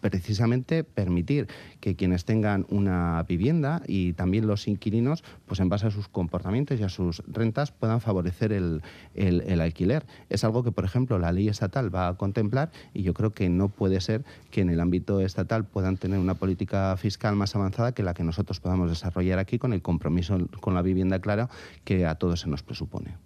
[0.00, 1.48] precisamente permitir
[1.80, 6.78] que quienes tengan una vivienda y también los inquilinos, pues en base a sus comportamientos
[6.80, 8.82] y a sus rentas, puedan favorecer el,
[9.14, 10.06] el- el alquiler.
[10.28, 13.48] Es algo que, por ejemplo, la ley estatal va a contemplar y yo creo que
[13.48, 17.92] no puede ser que en el ámbito estatal puedan tener una política fiscal más avanzada
[17.92, 21.48] que la que nosotros podamos desarrollar aquí con el compromiso con la vivienda clara
[21.84, 23.16] que a todos se nos presupone.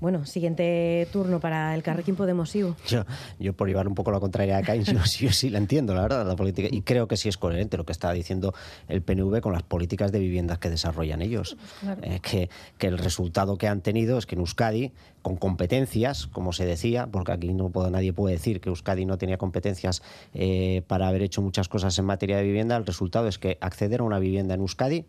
[0.00, 2.76] Bueno, siguiente turno para el Carrequín Podemos Iu.
[2.88, 3.04] Yo,
[3.40, 6.26] yo por llevar un poco la contraria acá, yo, yo sí la entiendo, la verdad,
[6.26, 6.68] la política.
[6.70, 8.54] Y creo que sí es coherente lo que está diciendo
[8.86, 11.56] el PNV con las políticas de viviendas que desarrollan ellos.
[11.80, 12.00] Claro.
[12.04, 14.92] Eh, que, que el resultado que han tenido es que en Euskadi,
[15.22, 19.18] con competencias, como se decía, porque aquí no puedo, nadie puede decir que Euskadi no
[19.18, 23.38] tenía competencias eh, para haber hecho muchas cosas en materia de vivienda, el resultado es
[23.38, 25.04] que acceder a una vivienda en Euskadi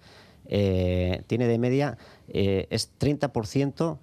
[0.52, 3.98] eh, tiene de media, eh, es 30%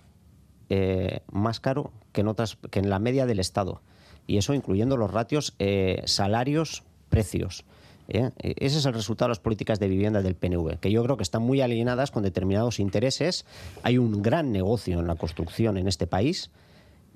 [0.71, 3.81] eh, más caro que en, otras, que en la media del Estado.
[4.27, 7.65] Y eso incluyendo los ratios eh, salarios-precios.
[8.09, 8.31] ¿eh?
[8.39, 11.17] E- Ese es el resultado de las políticas de vivienda del PNV, que yo creo
[11.17, 13.45] que están muy alineadas con determinados intereses.
[13.83, 16.51] Hay un gran negocio en la construcción en este país.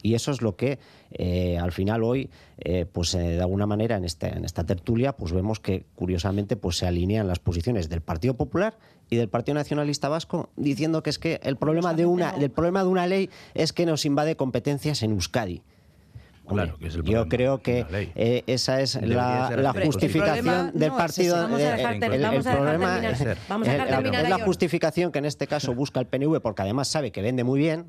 [0.03, 0.79] Y eso es lo que
[1.61, 2.31] al final hoy,
[2.93, 7.29] pues de alguna manera en, en esta tertulia, pues vemos que curiosamente pues se alinean
[7.29, 8.79] las posiciones del Partido Popular
[9.11, 12.83] y del Partido Nacionalista Vasco, diciendo que es que el problema de una, el problema
[12.85, 15.63] de una ley es que nos invade competencias en Euskadi.
[16.49, 17.87] Claro, que es el Yo creo que
[18.17, 21.37] eh, esa es Debería la, la justificación problema del partido.
[21.59, 23.37] el- ter- el vamos a dejar problema- terminar.
[23.49, 26.41] Vamos a dejar el- terminar es la justificación que en este caso busca el PNV,
[26.41, 27.87] porque además sabe que vende muy bien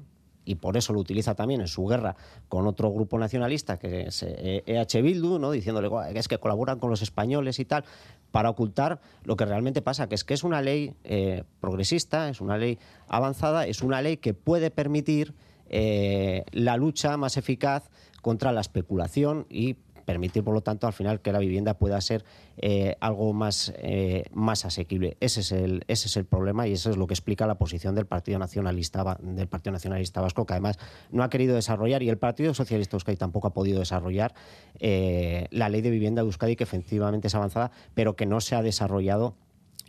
[0.52, 2.16] y por eso lo utiliza también en su guerra
[2.49, 5.52] con otro grupo nacionalista que es eh, EH Bildu, ¿no?
[5.52, 7.86] diciéndole "Guau, que es que colaboran con los españoles y tal,
[8.32, 12.41] para ocultar lo que realmente pasa, que es que es una ley eh, progresista, es
[12.41, 15.34] una ley avanzada, es una ley que puede permitir
[15.70, 17.89] eh, la lucha más eficaz
[18.22, 22.24] contra la especulación y permitir, por lo tanto, al final que la vivienda pueda ser
[22.58, 25.18] eh, algo más, eh, más asequible.
[25.20, 27.95] Ese es, el, ese es el problema y eso es lo que explica la posición
[27.95, 30.78] del Partido Nacionalista del Partido Nacionalista Vasco, que además
[31.12, 34.34] no ha querido desarrollar y el Partido Socialista Euskadi tampoco ha podido desarrollar
[34.80, 38.56] eh, la ley de vivienda de Euskadi, que efectivamente es avanzada, pero que no se
[38.56, 39.36] ha desarrollado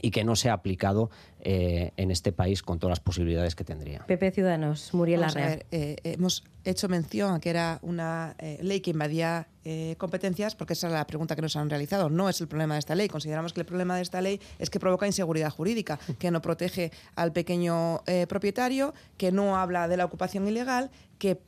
[0.01, 3.65] y que no se ha aplicado eh, en este país con todas las posibilidades que
[3.65, 4.05] tendría.
[4.07, 5.57] PP Ciudadanos, Muriel Vamos a Larrea.
[5.57, 10.55] ver, eh, hemos hecho mención a que era una eh, ley que invadía eh, competencias,
[10.55, 12.11] porque esa es la pregunta que nos han realizado.
[12.11, 13.09] No es el problema de esta ley.
[13.09, 16.91] Consideramos que el problema de esta ley es que provoca inseguridad jurídica, que no protege
[17.15, 21.39] al pequeño eh, propietario, que no habla de la ocupación ilegal, que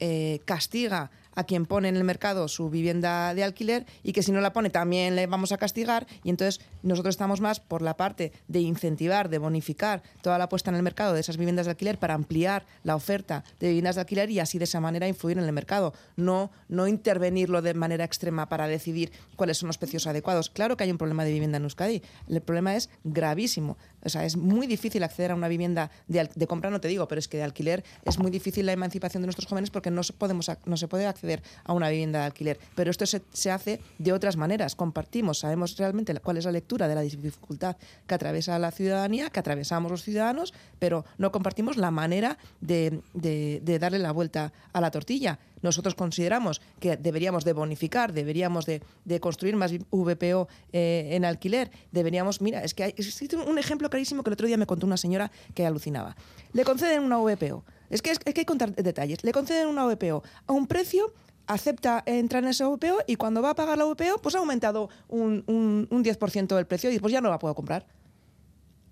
[0.00, 4.32] eh, castiga a quien pone en el mercado su vivienda de alquiler y que si
[4.32, 7.96] no la pone también le vamos a castigar y entonces nosotros estamos más por la
[7.96, 11.70] parte de incentivar, de bonificar toda la puesta en el mercado de esas viviendas de
[11.70, 15.38] alquiler para ampliar la oferta de viviendas de alquiler y así de esa manera influir
[15.38, 20.06] en el mercado, no, no intervenirlo de manera extrema para decidir cuáles son los precios
[20.06, 20.50] adecuados.
[20.50, 23.76] Claro que hay un problema de vivienda en Euskadi, el problema es gravísimo.
[24.04, 27.08] O sea, es muy difícil acceder a una vivienda de, de compra, no te digo,
[27.08, 30.02] pero es que de alquiler es muy difícil la emancipación de nuestros jóvenes porque no
[30.02, 32.58] se, podemos, no se puede acceder a una vivienda de alquiler.
[32.74, 34.74] Pero esto se, se hace de otras maneras.
[34.74, 37.76] Compartimos, sabemos realmente cuál es la lectura de la dificultad
[38.06, 43.78] que atraviesa la ciudadanía, que atravesamos los ciudadanos, pero no compartimos la manera de- de
[43.78, 45.38] darle la vuelta a la tortilla.
[45.64, 48.82] Nosotros consideramos que deberíamos de bonificar, deberíamos de,
[49.18, 54.22] construir más VPO eh, en alquiler, deberíamos, mira, es que hay, existe un ejemplo clarísimo
[54.22, 56.16] que el otro día me contó una señora que alucinaba.
[56.52, 59.86] Le conceden una VPO, es que, es, que hay que contar detalles, le conceden una
[59.86, 61.14] VPO a un precio
[61.46, 64.90] acepta entrar en esa VPO y cuando va a pagar la VPO, pues ha aumentado
[65.08, 67.86] un, un, un 10% del precio y pues ya no la puedo comprar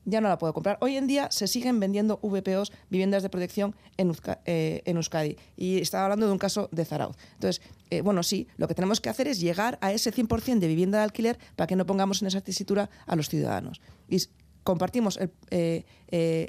[0.04, 0.78] ya no la puedo comprar.
[0.80, 4.12] Hoy en día se siguen vendiendo VPOs, viviendas de protección, en,
[4.46, 5.36] eh, en Euskadi.
[5.56, 7.16] Y estaba hablando de un caso de Zarauz.
[7.34, 10.66] Entonces, eh, bueno, sí, lo que tenemos que hacer es llegar a ese 100% de
[10.68, 13.80] vivienda de alquiler para que no pongamos en esa tesitura a los ciudadanos.
[14.08, 14.18] Y
[14.64, 15.18] compartimos
[15.50, 15.84] eh,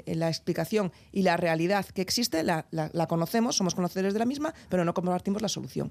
[0.06, 4.54] la explicación y la realidad que existe, la, la- conocemos, somos conocedores de la misma,
[4.68, 5.90] pero no compartimos la solución.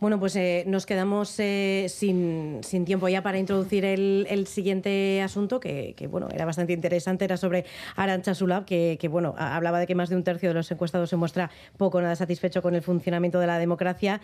[0.00, 5.20] Bueno, pues eh, nos quedamos eh, sin, sin tiempo ya para introducir el, el siguiente
[5.20, 9.78] asunto, que, que, bueno, era bastante interesante, era sobre Arancha Sulab, que, que, bueno, hablaba
[9.78, 12.62] de que más de un tercio de los encuestados se muestra poco o nada satisfecho
[12.62, 14.22] con el funcionamiento de la democracia.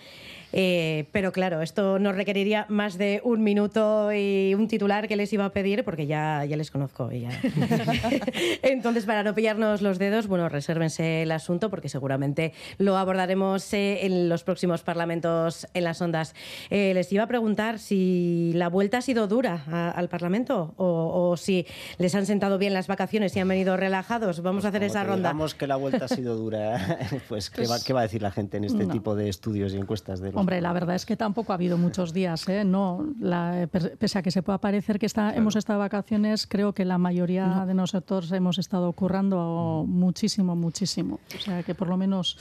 [0.54, 5.30] Eh, pero claro, esto nos requeriría más de un minuto y un titular que les
[5.34, 7.12] iba a pedir, porque ya, ya les conozco.
[7.12, 7.30] y ya.
[8.62, 14.06] Entonces, para no pillarnos los dedos, bueno, resérvense el asunto porque seguramente lo abordaremos eh,
[14.06, 16.34] en los próximos parlamentos en las ondas.
[16.70, 21.30] Eh, les iba a preguntar si la vuelta ha sido dura a- al Parlamento o,
[21.30, 21.66] o si
[21.98, 24.42] les han sentado bien las vacaciones y han venido relajados.
[24.42, 25.28] Vamos a hacer Como esa ronda.
[25.30, 26.98] Digamos que la vuelta ha sido dura,
[27.28, 28.92] pues, ¿qué, Pues- va, qué va a decir la gente en este No.
[28.92, 30.20] tipo de estudios y encuestas?
[30.20, 32.64] De los Hombre, la verdad es que tampoco ha habido muchos días, ¿eh?
[32.64, 36.72] No, la- pese a que se pueda parecer que está, hemos estado de vacaciones, creo
[36.72, 41.18] que la mayoría de nosotros hemos estado currando muchísimo, muchísimo.
[41.36, 42.38] O sea que por lo menos,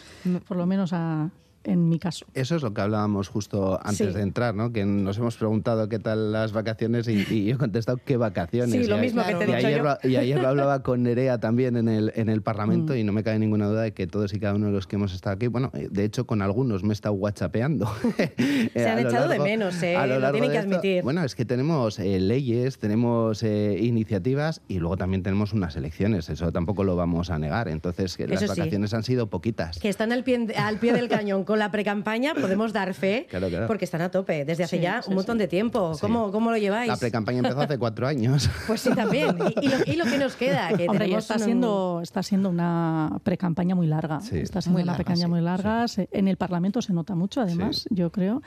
[0.47, 1.29] por lo menos a-
[1.65, 2.25] en mi caso.
[2.33, 4.13] Eso es lo que hablábamos justo antes Sí.
[4.13, 4.71] de entrar, ¿no?
[4.71, 8.71] Que nos hemos preguntado qué tal las vacaciones y, y yo he contestado qué vacaciones.
[8.85, 9.83] Sí, lo Y mismo que te he y dicho ayer yo.
[9.83, 12.97] Lo, y ayer lo hablaba con Nerea también en el, en el Parlamento Mm.
[12.97, 14.95] y no me cabe ninguna duda de que todos y cada uno de los que
[14.95, 17.91] hemos estado aquí, bueno, eh, de hecho con algunos me he estado whatsappeando.
[18.73, 19.95] Se han echado de menos, ¿eh?
[20.19, 20.69] lo tienen que esto.
[20.69, 21.03] admitir.
[21.03, 26.29] Bueno, es que tenemos eh, leyes, tenemos eh, iniciativas y luego también tenemos unas elecciones,
[26.29, 27.67] eso tampoco lo vamos a negar.
[27.67, 28.47] Entonces, que las sí.
[28.47, 29.79] vacaciones han sido poquitas.
[29.79, 33.47] Que están al pie, al pie del cañón con la precampaña, podemos dar fe, Claro,
[33.47, 33.67] claro.
[33.67, 35.93] porque están a tope desde hace Sí, ya sí, un montón de tiempo.
[36.01, 36.89] ¿Cómo, ¿Cómo lo lleváis?
[36.89, 38.49] La precampaña empezó hace cuatro años.
[38.67, 39.37] Pues sí, también.
[39.61, 42.49] Y, y lo, y lo que nos queda, que Hombre, está un- siendo, está siendo
[42.49, 44.19] una pre-campaña muy larga.
[44.19, 44.37] Sí.
[44.39, 45.87] Está siendo Muy una pre-campaña sí, muy larga.
[45.87, 48.41] Se- En el Parlamento se nota mucho, además, yo creo.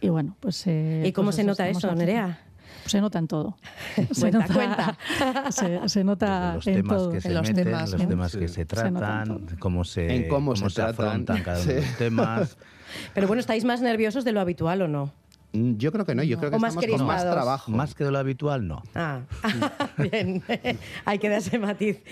[0.00, 0.62] Y bueno, pues.
[0.66, 1.94] eh, ¿Y cómo pues se nota eso.
[1.94, 2.40] Nerea?
[2.86, 3.56] Se nota en todo.
[4.12, 4.98] se nota, cuenta.
[5.50, 7.10] Se, se nota los en temas todo.
[7.12, 10.92] que se meten, los temas que se tratan, cómo se, En cómo se tratan.
[11.06, 12.56] afrontan cada uno de los temas.
[13.14, 15.10] Pero bueno, ¿estáis más nerviosos de lo habitual o no?
[15.56, 17.70] Mm, Yo creo que no, yo creo que O más estamos con más trabajo.
[17.70, 18.82] Más que de lo habitual, no.
[18.94, 19.20] Ah,
[19.98, 20.42] bien,
[21.04, 22.02] hay que dar ese matiz.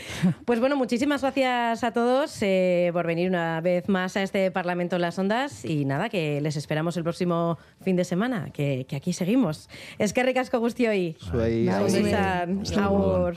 [0.44, 4.96] Pues bueno, muchísimas gracias a todos eh, por venir una vez más a este Parlamento
[4.96, 8.96] en las Ondas y nada, que les esperamos el próximo fin de semana, que, que
[8.96, 9.68] aquí seguimos.
[9.98, 11.16] Es que ricasco guztioi.
[12.76, 13.36] Agur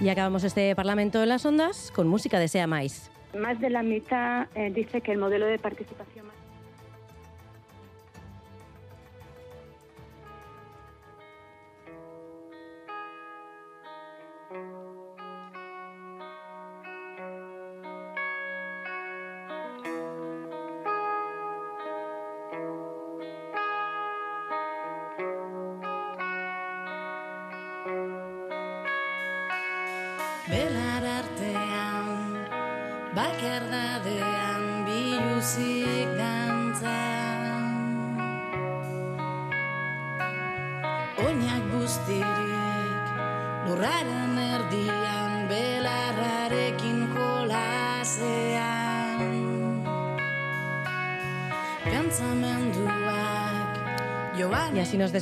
[0.00, 3.10] Y acabamos este Parlamento en las Ondas con música de Sea Mais.
[3.38, 6.26] Más de la mitad eh, dice que el modelo de participación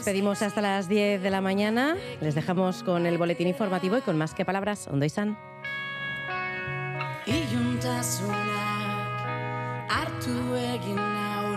[0.04, 1.96] despedimos hasta las 10 de la mañana.
[2.20, 4.86] Les dejamos con el boletín informativo y con más que palabras.
[4.86, 5.06] Ondo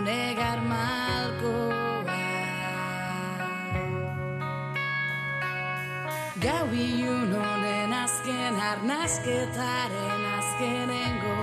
[0.00, 2.16] negar malkoa
[6.40, 11.36] Gau ilun honen azken arnazketaren azkenengo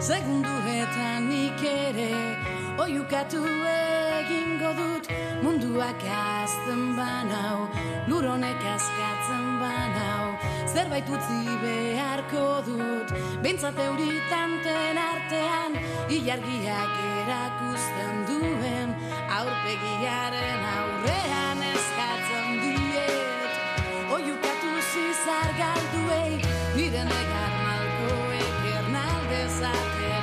[0.00, 2.12] Segunduetan nik ere
[2.76, 3.40] oiukatu
[4.22, 5.06] egingo dut
[5.42, 7.58] munduak azten banau
[8.08, 10.24] lur honek azkatzen banau.
[10.72, 13.08] Zerbait utzi beharko dut
[13.44, 15.72] bentsat euritanten artean
[16.16, 18.88] ilargiak erakusten duen
[19.38, 23.52] aurpegiaren aurrean eskatzen diet.
[24.16, 26.32] Oiukatu zizar galduei
[26.76, 30.21] nire negar malkoek ernaldezatea